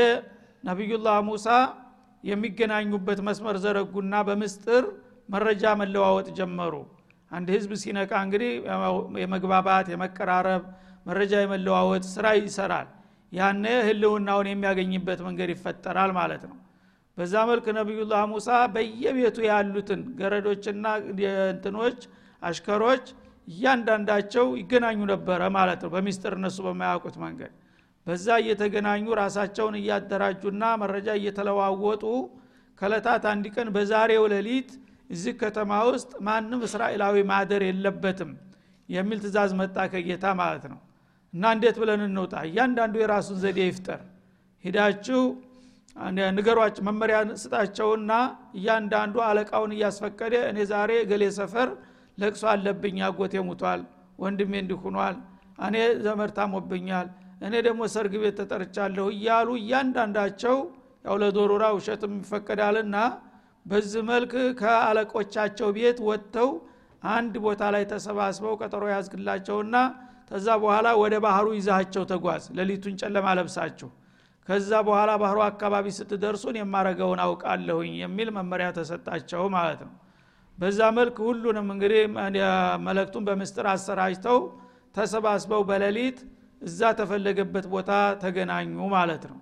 ነቢዩላህ 0.63 1.17
ሙሳ 1.27 1.47
የሚገናኙበት 2.23 3.19
መስመር 3.27 3.57
ዘረጉና 3.63 4.15
በምስጥር 4.27 4.83
መረጃ 5.29 5.63
መለዋወጥ 5.81 6.27
ጀመሩ። 6.39 6.73
አንድ 7.31 7.47
ህዝብ 7.55 7.71
ሲነቃ 7.81 8.11
እንግዲህ 8.25 8.51
የመግባባት 9.23 9.87
የመቀራረብ 9.93 10.63
መረጃ 11.05 11.33
የመለዋወጥ 11.43 12.03
ስራ 12.15 12.27
ይሰራል። 12.39 12.87
ያነ 13.31 13.65
ህልውናውን 13.87 14.47
የሚያገኝበት 14.51 15.19
መንገድ 15.27 15.49
ይፈጠራል 15.53 16.11
ማለት 16.17 16.43
ነው 16.49 16.57
በዛ 17.19 17.35
መልክ 17.49 17.65
ነቢዩላህ 17.77 18.21
ሙሳ 18.31 18.49
በየቤቱ 18.73 19.37
ያሉትን 19.47 20.01
ገረዶችና 20.19 20.85
እንትኖች 21.47 21.99
አሽከሮች 22.41 23.05
እያንዳንዳቸው 23.47 24.45
ይገናኙ 24.59 24.99
ነበረ 25.11 25.41
ማለት 25.57 25.79
ነው። 25.85 25.91
በሚስጥር 25.95 26.33
እነሱ 26.37 26.57
በማያውቁት 26.67 27.15
መንገድ። 27.23 27.53
በዛ 28.07 28.27
እየተገናኙ 28.41 29.05
ራሳቸውን 29.21 29.75
እያደራጁና 29.79 30.63
መረጃ 30.81 31.07
እየተለዋወጡ 31.19 32.03
ከለታት 32.81 33.23
አንድ 33.31 33.45
ቀን 33.55 33.67
በዛሬው 33.75 34.25
ሌሊት 34.33 34.69
እዚህ 35.09 35.33
ከተማ 35.41 35.71
ውስጥ 35.89 36.11
ማንም 36.27 36.61
እስራኤላዊ 36.67 37.15
ማደር 37.31 37.63
የለበትም 37.67 38.31
የሚል 38.89 39.19
ትእዛዝ 39.23 39.51
መጣ 39.59 39.77
ከጌታ 39.91 40.25
ማለት 40.41 40.65
ነው። 40.71 40.79
እና 41.33 41.43
እንዴት 41.55 41.77
ብለን 41.81 42.01
እንውጣ? 42.05 42.33
እያንዳንዱ 42.47 42.95
የራሱን 43.01 43.37
ዘዴ 43.43 43.59
ይፍጠር። 43.67 43.99
ሂዳችሁ 44.63 45.19
ንገሯቸው 46.37 46.83
መመሪያ 46.87 47.17
ስጣቸውና 47.43 48.11
እያንዳንዱ 48.59 49.15
አለቃውን 49.27 49.71
እያስፈቀደ 49.77 50.35
እኔ 50.51 50.59
ዛሬ 50.71 50.91
ገሌ 51.11 51.23
ሰፈር 51.39 51.69
ለቅሶ 52.17 52.43
አለብኝ 52.53 52.97
አጎቴ 53.07 53.33
ሙቷል 53.49 53.81
ወንድሜ 54.19 54.53
እንዲሁኗል 54.63 55.17
እኔ 55.67 55.75
ዘመድ 56.05 56.31
ታሞብኛል 56.37 57.07
እኔ 57.47 57.53
ደግሞ 57.67 57.81
ሰርግ 57.93 58.13
ቤት 58.21 58.35
ተጠርቻለሁ 58.39 59.05
እያሉ 59.15 59.49
እያንዳንዳቸው 59.61 60.57
ያው 61.05 61.15
ለዶሮራ 61.21 61.65
ውሸትም 61.77 62.13
ይፈቀዳልና 62.23 62.95
በዚህ 63.65 64.03
መልክ 64.11 64.33
ከአለቆቻቸው 64.61 65.69
ቤት 65.77 65.97
ወጥተው 66.09 66.49
አንድ 67.13 67.33
ቦታ 67.45 67.63
ላይ 67.75 67.83
ተሰባስበው 67.91 68.53
ቀጠሮ 68.61 68.83
ያዝግላቸውና 68.93 69.75
ከዛ 70.29 70.47
በኋላ 70.63 70.87
ወደ 71.03 71.15
ባህሩ 71.25 71.47
ይዛቸው 71.59 72.03
ተጓዝ 72.11 72.43
ሌሊቱን 72.59 72.95
ጨለማ 73.01 73.27
ለብሳችሁ 73.39 73.89
ከዛ 74.49 74.69
በኋላ 74.85 75.11
ባህሩ 75.21 75.39
አካባቢ 75.45 75.87
ስትደርሱን 75.97 76.55
የማረገውን 76.59 77.19
አውቃለሁኝ 77.25 77.91
የሚል 78.01 78.29
መመሪያ 78.37 78.67
ተሰጣቸው 78.77 79.43
ማለት 79.55 79.81
ነው። 79.85 79.91
በዛ 80.57 80.79
መልክ 80.95 81.17
ሁሉንም 81.25 81.67
እንግዲህ 81.73 82.01
መለክቱን 82.87 83.25
በምስጥር 83.27 83.67
አሰራጅተው 83.73 84.39
ተሰባስበው 84.95 85.61
በሌሊት 85.69 86.17
እዛ 86.61 86.89
ተፈለገበት 86.99 87.65
ቦታ 87.73 87.91
ተገናኙ 88.23 88.87
ማለት 88.95 89.23
ነው። 89.31 89.37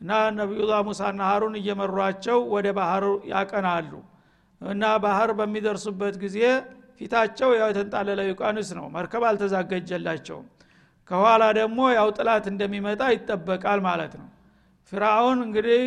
እና 0.00 0.10
ነቢዩላህ 0.38 0.80
ሙሳና 0.88 1.22
ሀሩን 1.30 1.56
እየመሯቸው 1.60 2.38
ወደ 2.54 2.68
ባህር 2.78 3.04
ያቀናሉ። 3.32 3.92
እና 4.60 4.84
ባህር 5.04 5.32
በሚደርሱበት 5.38 6.16
ጊዜ 6.24 6.38
ፊታቸው 7.00 7.50
ያው 7.60 7.68
የተንጣለለ 7.72 8.20
ዩቃንስ 8.30 8.68
ነው። 8.78 8.86
መርከብ 8.96 9.24
አልተዛገጀላቸውም 9.30 10.46
ከኋላ 11.10 11.44
ደግሞ 11.58 11.80
ያው 11.96 12.10
ጥላት 12.18 12.44
እንደሚመጣ 12.52 13.02
ይጠበቃል 13.14 13.80
ማለት 13.88 14.12
ነው 14.20 14.28
ፊራውን 14.92 15.38
እንግዲህ 15.44 15.82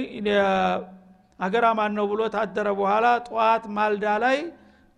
አገር 1.40 1.64
አማን 1.70 1.92
ነው 1.98 2.06
ብሎ 2.12 2.22
ታደረ 2.36 2.68
በኋላ 2.78 3.08
ጠዋት 3.28 3.64
ማልዳ 3.76 4.06
ላይ 4.24 4.38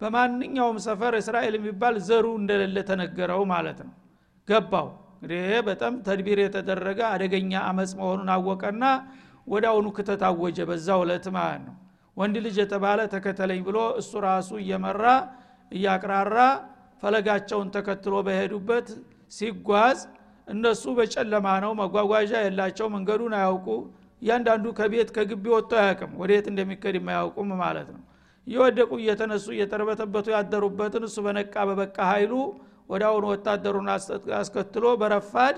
በማንኛውም 0.01 0.77
ሰፈር 0.85 1.13
እስራኤል 1.19 1.55
የሚባል 1.57 1.95
ዘሩ 2.07 2.25
እንደሌለ 2.39 2.77
ተነገረው 2.89 3.41
ማለት 3.51 3.79
ነው። 3.85 3.93
ገባው። 4.47 4.87
እንግዲህ 5.15 5.39
በጣም 5.69 5.93
ተድቢር 6.07 6.39
የተደረገ 6.43 6.99
አደገኛ 7.13 7.51
አመፅ 7.69 7.91
መሆኑን 7.99 8.29
አወቀና 8.35 8.83
ወደ 9.47 9.65
አሁኑ 9.71 9.87
ክተት 9.97 10.21
አወጀ 10.29 10.59
በዛ 10.69 10.87
ውለት 11.01 11.25
ማለት 11.37 11.61
ነው። 11.67 11.75
ወንድ 12.17 12.35
ልጅ 12.45 12.55
የተባለ 12.61 12.99
ተከተለኝ 13.13 13.59
ብሎ 13.67 13.79
እሱ 14.01 14.11
ራሱ 14.27 14.49
እየመራ 14.63 15.03
እያቅራራ 15.71 16.37
ፈለጋቸውን 17.03 17.67
ተከትሎ 17.75 18.15
በሄዱበት 18.27 18.87
ሲጓዝ 19.31 19.99
እነሱ 20.47 20.83
በጨለማ 20.97 21.47
ነው 21.63 21.71
መጓጓዣ 21.79 22.31
የላቸው 22.45 22.87
መንገዱን 22.93 23.33
አያውቁ 23.39 23.67
እያንዳንዱ 24.21 24.65
ከቤት 24.77 25.09
ከግቢ 25.15 25.45
ወጥቶ 25.53 25.71
አያውቅም። 25.81 26.11
ወደየት 26.21 26.45
እንደሚከድ 26.51 26.95
የማያውቁም 26.99 27.49
ማለት 27.61 27.89
ነው። 27.95 28.01
እየወደቁ 28.47 28.91
እየተነሱ 29.01 29.45
እየተርበተበቱ 29.55 30.27
ያደሩበትን 30.35 31.03
እሱ 31.07 31.17
በነቃ 31.25 31.55
በበቃ 31.69 31.97
ኃይሉ 32.11 32.33
ወደ 32.91 33.03
አሁኑ 33.09 33.23
ወታደሩን 33.33 33.87
አስከትሎ 34.39 34.85
በረፋድ 35.01 35.57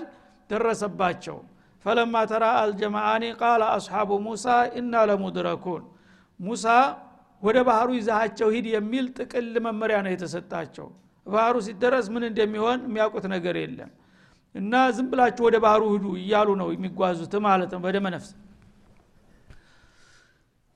ደረሰባቸው። 0.50 1.36
ፈለማ 1.84 2.14
ተራ 2.30 2.44
አልጀማአኒ 2.62 3.24
ቃለ 3.40 3.62
አስሓቡ 3.76 4.10
ሙሳ 4.24 4.46
ኢና 4.78 4.94
ለሙድረኩን። 5.10 5.84
ሙሳ 6.40 6.64
ወደ 7.42 7.58
ባህሩ 7.68 7.88
ይዛሃቸው 7.98 8.48
ሂድ 8.54 8.66
የሚል 8.72 9.06
ጥቅል 9.18 9.54
መመሪያ 9.66 9.98
ነው 10.04 10.12
የተሰጣቸው። 10.14 10.88
ባህሩ 11.26 11.56
ሲደረስ 11.66 12.06
ምን 12.14 12.24
እንደሚሆን 12.28 12.78
የሚያውቁት 12.86 13.26
ነገር 13.34 13.56
የለም። 13.62 13.90
እና 14.54 14.74
ዝም 14.96 15.08
ብላችሁ 15.10 15.42
ወደ 15.48 15.56
ባህሩ 15.64 15.82
ሂዱ 15.92 16.06
እያሉ 16.20 16.48
ነው 16.60 16.68
የሚጓዙት 16.74 17.34
ማለት 17.46 17.70
ነው 17.74 17.80
በደመ 17.84 18.06
ነፍስ 18.14 18.30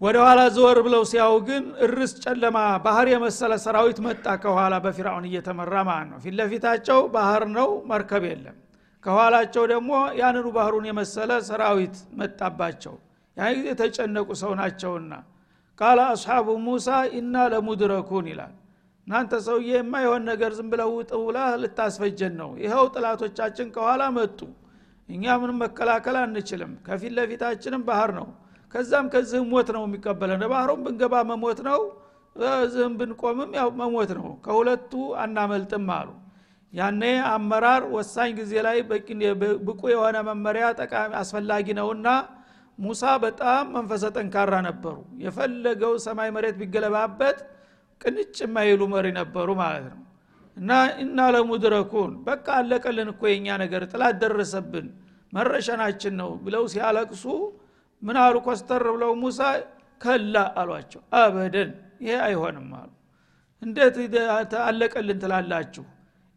ወደ 0.04 0.16
ኋላ 0.24 0.40
ዘወር 0.54 0.78
ብለው 0.86 1.02
ሲያው 1.10 1.34
ግን 1.46 1.64
እርስ 1.84 2.12
ጨለማ 2.24 2.56
ባህር 2.84 3.06
የመሰለ 3.12 3.52
ሰራዊት 3.64 3.98
መጣ 4.06 4.26
ከኋላ 4.42 4.74
በፊራውን 4.84 5.26
እየተመራ 5.28 5.74
ማለት 5.88 6.08
ነው። 6.10 6.18
ፊት 6.24 6.34
ለፊታቸው 6.40 6.98
ባህር 7.14 7.44
ነው 7.54 7.68
መርከብ 7.90 8.24
የለም። 8.28 8.56
ከኋላቸው 9.04 9.64
ደግሞ 9.72 9.90
ያንኑ 10.20 10.46
ባህሩን 10.56 10.84
የመሰለ 10.90 11.30
ሰራዊት 11.48 11.96
መጣባቸው። 12.20 12.94
ያን 13.36 13.54
ጊዜ 13.56 13.66
የተጨነቁ 13.72 14.28
ሰው 14.42 14.52
ናቸውና 14.60 15.12
ቃለ 15.78 16.00
አስሓቡ 16.10 16.48
ሙሳ 16.66 16.88
ኢና 17.16 17.36
ለሙድረኩን 17.52 18.26
ይላል። 18.32 18.52
እናንተ 19.06 19.34
ሰውዬ 19.46 19.70
የማይሆን 19.76 20.22
ነገር 20.30 20.52
ዝም 20.58 20.68
ብለው 20.72 20.90
ውጥ 20.98 21.10
ብላ 21.24 21.38
ልታስፈጀን 21.62 22.34
ነው። 22.40 22.50
ይኸው 22.62 22.86
ጥላቶቻችን 22.94 23.66
ከኋላ 23.74 24.02
መጡ። 24.16 24.38
እኛ 25.08 25.24
ምንም 25.40 25.58
መከላከል 25.64 26.16
አንችልም። 26.20 26.72
ከፊት 26.86 27.12
ለፊታችንም 27.18 27.82
ባህር 27.88 28.12
ነው 28.20 28.28
ከዛም 28.74 29.06
ከዚህም 29.12 29.46
ሞት 29.52 29.68
ነው 29.76 29.82
የሚቀበለን። 29.86 30.42
ባህሩም 30.52 30.80
ብንገባ 30.86 31.14
መሞት 31.28 31.60
ነው 31.68 31.80
እዚህም 32.58 32.94
ብንቆምም 33.00 33.50
ያው 33.58 33.68
መሞት 33.80 34.10
ነው። 34.18 34.28
ከሁለቱ 34.44 34.92
አናመልጥም 35.22 35.88
አሉ። 35.96 36.08
ያኔ 36.72 37.02
አመራር 37.32 37.82
ወሳኝ 37.94 38.30
ጊዜ 38.38 38.52
ላይ 38.66 38.78
ብቁ 39.66 39.80
የሆነ 39.92 40.16
መመሪያ 40.28 40.66
ጠቃሚ 40.80 41.12
አስፈላጊ 41.20 41.66
ነውና 41.78 42.08
ሙሳ 42.78 43.02
በጣም 43.24 43.64
መንፈሰ 43.74 44.04
ጠንካራ 44.16 44.54
ነበሩ። 44.66 44.94
የፈለገው 45.24 45.92
ሰማይ 46.06 46.30
መሬት 46.36 46.56
ቢገለባበት 46.60 47.38
ቅንጭ 48.00 48.36
የማይሉ 48.44 48.80
መሪ 48.94 49.06
ነበሩ 49.18 49.48
ማለት 49.60 49.84
ነው። 49.92 50.00
እና 50.56 50.70
እና 51.04 51.18
ለሙድረኩን 51.34 52.12
በቃ 52.26 52.46
አለቀልን 52.58 53.08
እኮ 53.12 53.22
የኛ 53.30 53.46
ነገር 53.62 53.82
ጥላት 53.92 54.16
ደረሰብን 54.22 54.88
መረሸናችን 55.32 56.14
ነው 56.20 56.30
ብለው 56.44 56.64
ሲያለቅሱ 56.72 57.24
ምን 58.02 58.16
አሉ? 58.22 58.34
ኮስተር 58.46 58.84
ብለው 58.94 59.12
ሙሳ 59.22 59.40
ከላ 60.00 60.36
አሏቸው። 60.60 61.02
አበደን። 61.18 61.70
ይሄ 62.00 62.14
አይሆንም 62.26 62.70
አሉ። 62.80 62.90
እንዴት 63.62 63.96
አለቀልን 64.64 65.18
ትላላችሁ? 65.22 65.84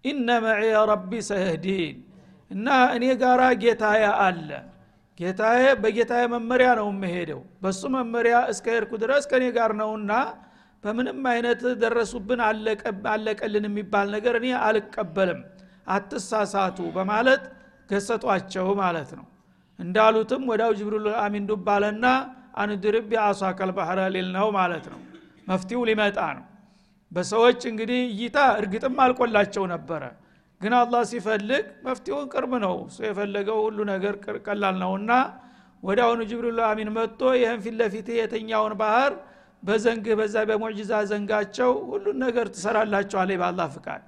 ኢነ 0.05 0.27
መዒ 0.43 0.61
ረቢ 0.91 1.11
ሰየህዲን። 1.29 1.95
እና 2.51 2.67
እኔ 2.95 3.05
ጋራ 3.21 3.41
ጌታዬ 3.61 4.03
አለ። 4.25 4.49
ጌታዬ 5.19 5.63
በጌታዬ 5.81 6.23
መመሪያ 6.33 6.69
ነው 6.79 6.87
የምሄደው። 6.91 7.41
በሱ 7.61 7.81
መመሪያ 7.95 8.35
እስከ 8.51 8.65
ሄድኩ 8.75 8.91
ድረስ 9.03 9.23
ከእኔ 9.31 9.45
ጋር 9.57 9.71
ነውና 9.79 10.11
በምንም 10.83 11.21
አይነት 11.31 11.61
ደረሱብን 11.81 12.41
አለቀልን 13.11 13.65
የሚባል 13.69 14.07
ነገር 14.15 14.35
እኔ 14.39 14.47
አልቀበልም። 14.63 15.39
አትሳሳቱ 15.87 16.77
በማለት 16.95 17.43
ገሰጧቸው 17.89 18.67
ማለት 18.81 19.11
ነው 19.19 19.25
እንዳሉትም 19.79 20.43
ወዳው 20.49 20.71
ጅብሪል 20.77 21.07
አሚን 21.21 21.43
ዱብ 21.49 21.67
አለና 21.73 22.05
አንድርብ 22.61 23.09
የአሷከል 23.15 23.71
ባህረ 23.77 23.99
ሊል 24.13 24.29
ነው 24.37 24.47
ማለት 24.57 24.85
ነው። 24.93 24.99
መፍትው 25.47 25.81
ሊመጣ 25.89 26.19
ነው። 26.37 26.45
በሰዎች 27.11 27.59
እንግዲህ 27.71 27.99
እይታ 28.13 28.37
እርግጥም 28.59 28.95
አልቆላቸው 29.03 29.65
ነበረ። 29.73 30.03
ግን 30.61 30.73
አላህ 30.77 31.01
ሲፈልግ 31.09 31.65
መፍትሄውን 31.85 32.27
ቅርብ 32.33 32.53
ነው። 32.65 32.75
እሱ 32.87 32.97
የፈለገው 33.07 33.59
ሁሉ 33.65 33.79
ነገር 33.91 34.13
ቀላል 34.47 34.77
ነውና 34.83 35.11
አሁኑ 36.01 36.19
ጅብሪል 36.29 36.59
አሚን 36.67 36.89
መጥቶ 36.95 37.21
ይህን 37.37 37.59
ፊት 37.63 37.75
ለፊት 37.81 38.07
የተኛውን 38.17 38.73
ባህር 38.79 39.11
በዘንግህ 39.63 40.13
በዛ 40.19 40.35
በሙዕጂዛ 40.49 40.91
ዘንጋቸው 41.09 41.71
ሁሉን 41.91 42.17
ነገር 42.25 42.47
ትሰራላቸዋለ 42.55 43.29
በአላህ 43.41 43.67
ፍቃድ። 43.75 44.01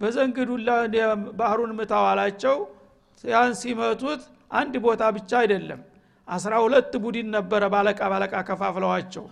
በዘንግ 0.00 0.36
ዱላ 0.48 0.70
ባህሩን 1.38 1.70
ምታዋላቸው 1.78 2.56
ያን 3.24 3.52
ሲመቱት 3.60 4.22
አንድ 4.50 4.74
ቦታ 4.84 5.02
ብቻ 5.16 5.30
አይደለም። 5.42 5.80
አስራ 6.28 6.52
ሁለት 6.64 6.92
ቡድን 7.02 7.28
ነበረ 7.36 7.62
ባለቃ 7.74 8.00
ባለቃ 8.12 8.34
ከፋፍለዋቸው። 8.48 9.24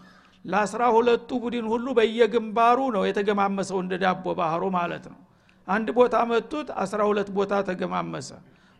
ለአስራ 0.44 0.82
ሁለቱ 0.96 1.30
ቡድን 1.42 1.66
ሁሉ 1.72 1.86
በየግንባሩ 1.98 2.78
ነው 2.96 3.02
የተገማመሰው 3.08 3.78
እንደ 3.84 3.94
ዳቦ 4.02 4.24
ባህሩ 4.40 4.62
ማለት 4.76 5.04
ነው። 5.12 5.20
አንድ 5.68 5.88
ቦታ 5.98 6.16
መቱት 6.30 6.68
አስራ 6.82 7.00
ሁለት 7.10 7.28
ቦታ 7.36 7.62
ተገማመሰ። 7.68 8.30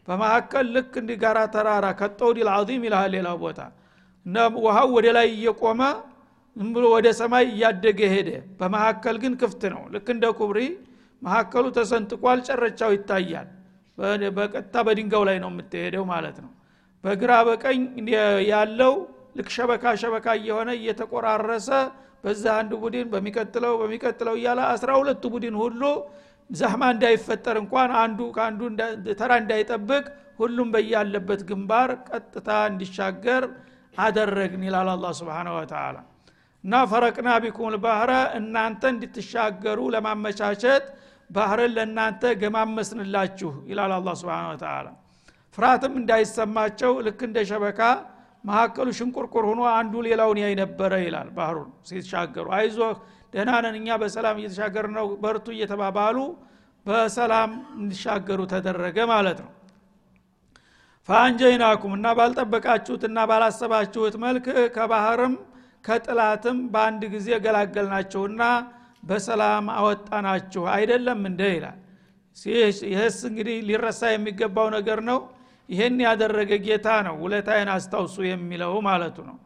በመካከል 0.08 0.66
ልክ 0.74 0.92
እንዲ 1.00 1.12
ጋራ 1.22 1.38
ተራራ 1.54 1.86
ከጠውዲል 2.00 2.48
አዚም 2.54 2.82
ይልሃል 2.86 3.10
ሌላው 3.16 3.36
ቦታ። 3.44 3.60
ውሃው 4.58 4.88
ወደ 4.96 5.06
ላይ 5.16 5.26
እየቆመ 5.34 5.80
ብሎ 6.56 6.84
ወደ 6.94 7.08
ሰማይ 7.20 7.44
እያደገ 7.52 8.00
ሄደ። 8.12 8.28
በመካከል 8.60 9.16
ግን 9.22 9.32
ክፍት 9.40 9.62
ነው። 9.74 9.82
ልክ 9.94 10.06
እንደ 10.14 10.24
ኩብሪ 10.38 10.58
መካከሉ 11.22 11.64
ተሰንጥቋል 11.76 12.38
ጨረቻው 12.48 12.90
ይታያል 12.96 13.48
በቀጥታ 14.38 14.76
በድንጋው 14.86 15.22
ላይ 15.28 15.36
ነው 15.42 15.50
የምትሄደው 15.52 16.04
ማለት 16.12 16.36
ነው። 16.44 16.50
በግራ 17.04 17.32
በቀኝ 17.48 17.80
ያለው 18.50 18.94
ልክ 19.38 19.48
ሸበካ 19.56 19.84
ሸበካ 20.02 20.26
እየሆነ 20.40 20.70
እየተቆራረሰ 20.78 21.68
በዛ 22.24 22.44
አንድ 22.60 22.72
ቡድን 22.82 23.08
በሚቀጥለው 23.12 23.72
በሚቀጥለው 23.80 24.34
እያለ 24.38 24.60
አስራ 24.74 24.90
ሁለቱ 25.00 25.22
ቡድን 25.34 25.56
ሁሉ 25.62 25.82
ዛህማ 26.50 26.82
እንዳይፈጠር 26.94 27.56
እንኳን 27.62 27.90
አንዱ 28.02 28.20
ከአንዱ 28.36 28.60
ተራ 29.20 29.32
እንዳይጠብቅ 29.42 30.04
ሁሉም 30.40 30.68
በያለበት 30.74 31.40
ግንባር 31.48 31.90
ቀጥታ 32.08 32.48
እንዲሻገር 32.70 33.44
አደረግን 33.96 34.62
ይላል 34.68 34.88
አላ 34.94 35.12
ስብን 35.18 35.48
ወተላ 35.56 35.96
እና 36.64 36.74
ፈረቅና 36.90 37.30
ቢኩም 37.44 37.70
ልባህረ 37.74 38.10
እናንተ 38.38 38.82
እንድትሻገሩ 38.94 39.80
ለማመቻቸት 39.94 40.84
ባህርን 41.30 41.72
ለእናንተ 41.76 42.22
ገማመስንላችሁ 42.42 43.50
ይላል 43.70 43.92
አላ 43.96 44.10
ስብን 44.20 44.46
ወተላ 44.50 44.86
ፍርሃትም 45.58 45.94
እንዳይሰማቸው 46.00 46.92
ልክ 47.06 47.20
እንደ 47.28 47.38
ሸበካ 47.50 47.80
መካከሉ 48.44 48.88
ሽንቁርቁር 48.98 49.44
ሆኖ 49.50 49.60
አንዱ 49.74 49.94
ሌላውን 50.06 50.38
ያይ 50.42 50.54
ነበረ 50.62 50.92
ይላል 51.04 51.28
ባህሩን 51.36 51.68
ሲሻገሩ። 51.88 52.46
አይዞህ 52.56 52.90
ደህና 53.34 53.50
ነን 53.64 53.76
እኛ 53.78 53.88
በሰላም 54.02 54.36
እየተሻገር 54.40 54.86
ነው 54.96 55.06
በርቱ 55.22 55.46
እየተባባሉ 55.54 56.16
በሰላም 56.86 57.50
እንዲሻገሩ 57.78 58.40
ተደረገ 58.52 58.96
ማለት 59.12 59.38
ነው። 59.44 59.50
ፈአንጀይናኩም 61.08 61.92
እና 61.96 62.06
ባልጠበቃችሁትና 62.18 63.18
ባላሰባችሁት 63.30 64.14
መልክ 64.24 64.46
ከባህርም 64.76 65.34
ከጥላትም 65.84 66.58
በአንድ 66.74 67.02
ጊዜ 67.14 67.28
ገላገልናችሁና 67.44 68.42
በሰላም 69.04 69.66
አወጣናችሁ 69.76 70.62
አይደለም 70.74 71.20
እንደ 71.30 71.42
ይላል። 71.54 71.78
ይህስ 72.88 73.18
እንግዲህ 73.28 73.56
ሊረሳ 73.68 74.02
የሚገባው 74.12 74.68
ነገር 74.76 75.00
ነው። 75.10 75.18
ይህን 75.68 75.98
ያደረገ 76.06 76.52
ጌታ 76.64 76.88
ነው። 77.06 77.14
ውለታዬን 77.24 77.68
አስታውሱ 77.74 78.16
የሚለው 78.26 78.72
ማለቱ 78.86 79.16
ነው። 79.28 79.36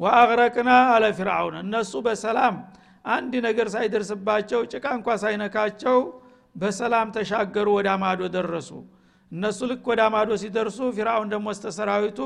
ወአግረቅና 0.00 0.70
አለ 0.92 1.04
ፊርአውን 1.18 1.54
እነሱ 1.62 1.92
በሰላም 2.06 2.54
አንድ 3.08 3.32
ነገር 3.46 3.66
ሳይደርስባቸው 3.74 4.60
ጭቃ 4.72 4.86
እንኳ 4.98 5.08
ሳይነካቸው 5.22 5.96
በሰላም 6.56 7.08
ተሻገሩ 7.16 7.68
ወደ 7.78 7.88
አማዶ 7.94 8.20
ደረሱ። 8.34 8.70
እነሱ 9.32 9.60
ልክ 9.70 9.84
ወደ 9.90 10.00
አማዶ 10.06 10.30
ሲደርሱ 10.42 10.78
ፊርአውን 10.96 11.28
ደግሞ 11.32 11.48
ስተሰራዊቱ 11.58 12.18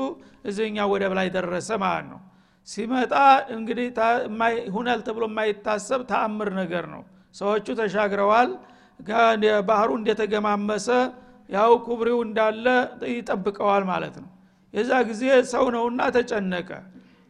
እዚህኛ 0.45 0.77
ወደብ 0.91 1.13
ላይ 1.19 1.27
ደረሰ 1.35 1.69
ማለት 1.83 2.07
ነው 2.11 2.19
ሲመጣ 2.67 3.13
እንግዲህ 3.55 3.87
ሁነል 4.75 4.99
ተብሎ 5.07 5.23
የማይታሰብ 5.29 6.01
ተአምር 6.09 6.49
ነገር 6.59 6.85
ነው። 6.93 7.03
ሰዎቹ 7.35 7.67
ተሻግረዋል። 7.79 8.49
ባህሩ 9.69 9.89
እንደተገማመሰ 9.99 10.87
ያው 11.49 11.71
ኩብሪው 11.85 12.19
እንዳለ 12.27 12.65
ይጠብቀዋል 13.13 13.83
ማለት 13.91 14.15
ነው። 14.23 14.29
የዛ 14.73 14.91
ጊዜ 15.09 15.21
ሰው 15.51 15.65
ነውና 15.75 16.01
ተጨነቀ። 16.15 16.69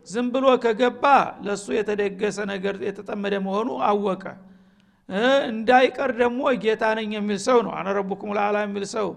ዝም 0.07 0.27
ብሎ 0.33 0.45
ከገባ 0.63 1.03
ለእሱ 1.45 1.65
የተደገሰ 1.77 2.37
ነገር 2.53 2.75
የተጠመደ 2.87 3.35
መሆኑ 3.47 3.69
አወቀ። 3.89 4.23
እንዳይቀር 5.49 6.11
ደግሞ 6.21 6.41
ጌታ 6.63 6.83
ነኝ 6.97 7.11
የሚል 7.17 7.39
ሰው 7.47 7.57
ነው። 7.65 7.73
አነ 7.79 7.87
ለአላ 8.37 8.57
የሚል 8.65 8.85
ሰው። 8.95 9.09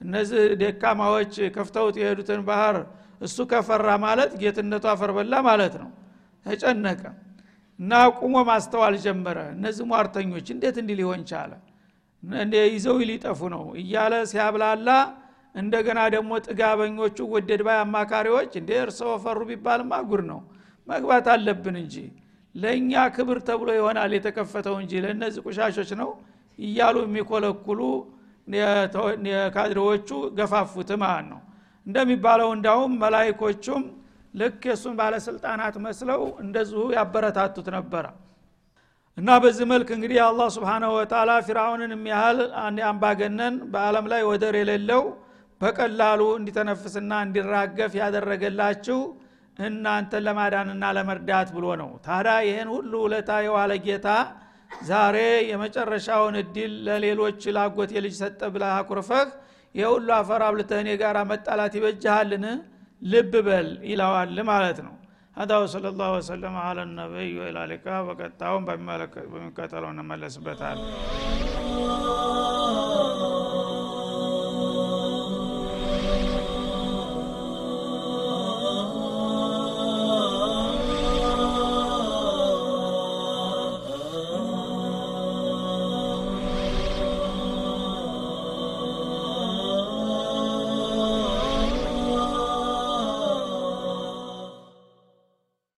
እነዚህ 0.00 0.40
ደካማዎች 0.62 1.34
ከፍተውት 1.54 1.96
የሄዱትን 2.00 2.40
ባህር 2.48 2.76
እሱ 3.20 3.36
ከፈራ 3.50 3.88
ማለት 4.04 4.32
ጌትነቱ 4.40 4.84
አፈርበላ 4.92 5.34
ማለት 5.48 5.74
ነው። 5.82 5.90
ተጨነቀ 6.46 7.02
እና 7.78 7.92
ቁሞ 8.18 8.34
ማስተዋል 8.48 8.94
ጀመረ። 9.04 9.38
እነዚህ 9.54 9.84
ሟርተኞች 9.90 10.46
እንዴት 10.54 10.76
እንዲህ 10.82 10.96
ሊሆን 11.00 11.22
ቻለ? 11.30 11.52
ይዘው 12.70 12.98
ሊጠፉ 13.08 13.40
ነው 13.54 13.64
እያለ 13.80 14.14
ሲያብላላ 14.30 14.88
እንደገና 15.54 16.00
ደግሞ 16.14 16.30
ጥጋበኞቹ 16.46 17.18
ወደድ 17.34 17.60
ባይ 17.66 17.78
አማካሪዎች 17.82 18.52
እንደ 18.60 18.70
እርሰው 18.82 19.10
ፈሩ 19.24 19.38
ቢባልማ 19.50 19.92
ጉር 20.08 20.22
ነው 20.30 20.40
መግባት 20.88 21.26
አለብን 21.34 21.76
እንጂ 21.82 21.94
ለእኛ 22.54 22.92
ክብር 23.14 23.38
ተብሎ 23.48 23.68
ይሆናል 23.78 24.12
የተከፈተው 24.16 24.76
እንጂ 24.82 24.92
ለእነዚህ 25.04 25.40
ቁሻሾች 25.46 25.90
ነው 26.00 26.10
እያሉ 26.58 26.96
የሚኮለኩሉ 27.06 27.80
ካድሬዎቹ 29.56 30.08
ገፋፉት 30.38 30.90
ማለት 31.02 31.26
ነው 31.30 31.40
እንደሚባለው 31.86 32.48
እንዳውም 32.56 32.92
መላይኮቹም 33.02 33.82
ልክ 34.34 34.62
የእሱን 34.68 34.94
ባለስልጣናት 34.98 35.76
መስለው 35.84 36.22
እንደዚሁ 36.42 36.80
ያበረታቱት 36.96 37.68
ነበረ። 37.76 38.06
እና 39.18 39.28
በዚህ 39.42 39.66
መልክ 39.70 39.88
እንግዲህ 39.96 40.18
አላህ 40.24 40.48
ስብንሁ 40.54 40.90
ወተላ 40.96 41.30
ፊርአውንን 41.46 41.92
የሚያህል 41.94 42.40
አምባገነን 42.88 43.54
በአለም 43.72 44.06
ላይ 44.12 44.22
ወደር 44.30 44.56
የሌለው 44.60 45.02
በቀላሉ 45.60 46.22
እንዲተነፍስና 46.38 47.12
እንዲራገፍ 47.26 47.92
ያደረገላችሁ 48.00 48.98
እናንተን 49.66 50.24
ለማዳንና 50.26 50.84
ለመርዳት 50.96 51.48
ብሎ 51.56 51.66
ነው። 51.80 51.90
ታዲያ 52.06 52.34
ይህን 52.48 52.68
ሁሉ 52.74 52.92
ውለታ 53.04 53.38
የዋለ 53.46 53.72
ጌታ 53.86 54.08
ዛሬ 54.86 55.16
የመጨረሻውን 55.50 56.34
እድል 56.40 56.72
ለሌሎች 56.86 57.42
ላጎት 57.56 57.90
የልጅ 57.96 58.14
ሰጠ 58.20 58.40
ብለህ 58.54 58.72
አኩርፈህ 58.76 59.28
የሁሉ 59.75 60.07
አፈር 60.21 60.41
አብልተህ 60.47 60.79
እኔ 60.83 60.89
ጋር 61.03 61.17
መጣላት 61.31 61.75
ይበጅሃልን 61.79 62.45
ልብ 63.01 63.33
በል 63.47 63.69
ይለዋል 63.91 64.39
ማለት 64.51 64.79
ነው 64.87 64.95
هذا 65.37 65.55
وصلى 65.63 65.89
الله 65.93 66.09
وسلم 66.17 66.53
على 66.67 66.81
النبي 66.83 67.31
وإلى 67.39 67.59
اللقاء 67.63 67.99
وقد 68.07 68.31
تعاون 68.39 68.63
بمكتلون 69.33 69.95
نملس 69.99 70.35
بتعالى 70.45 70.83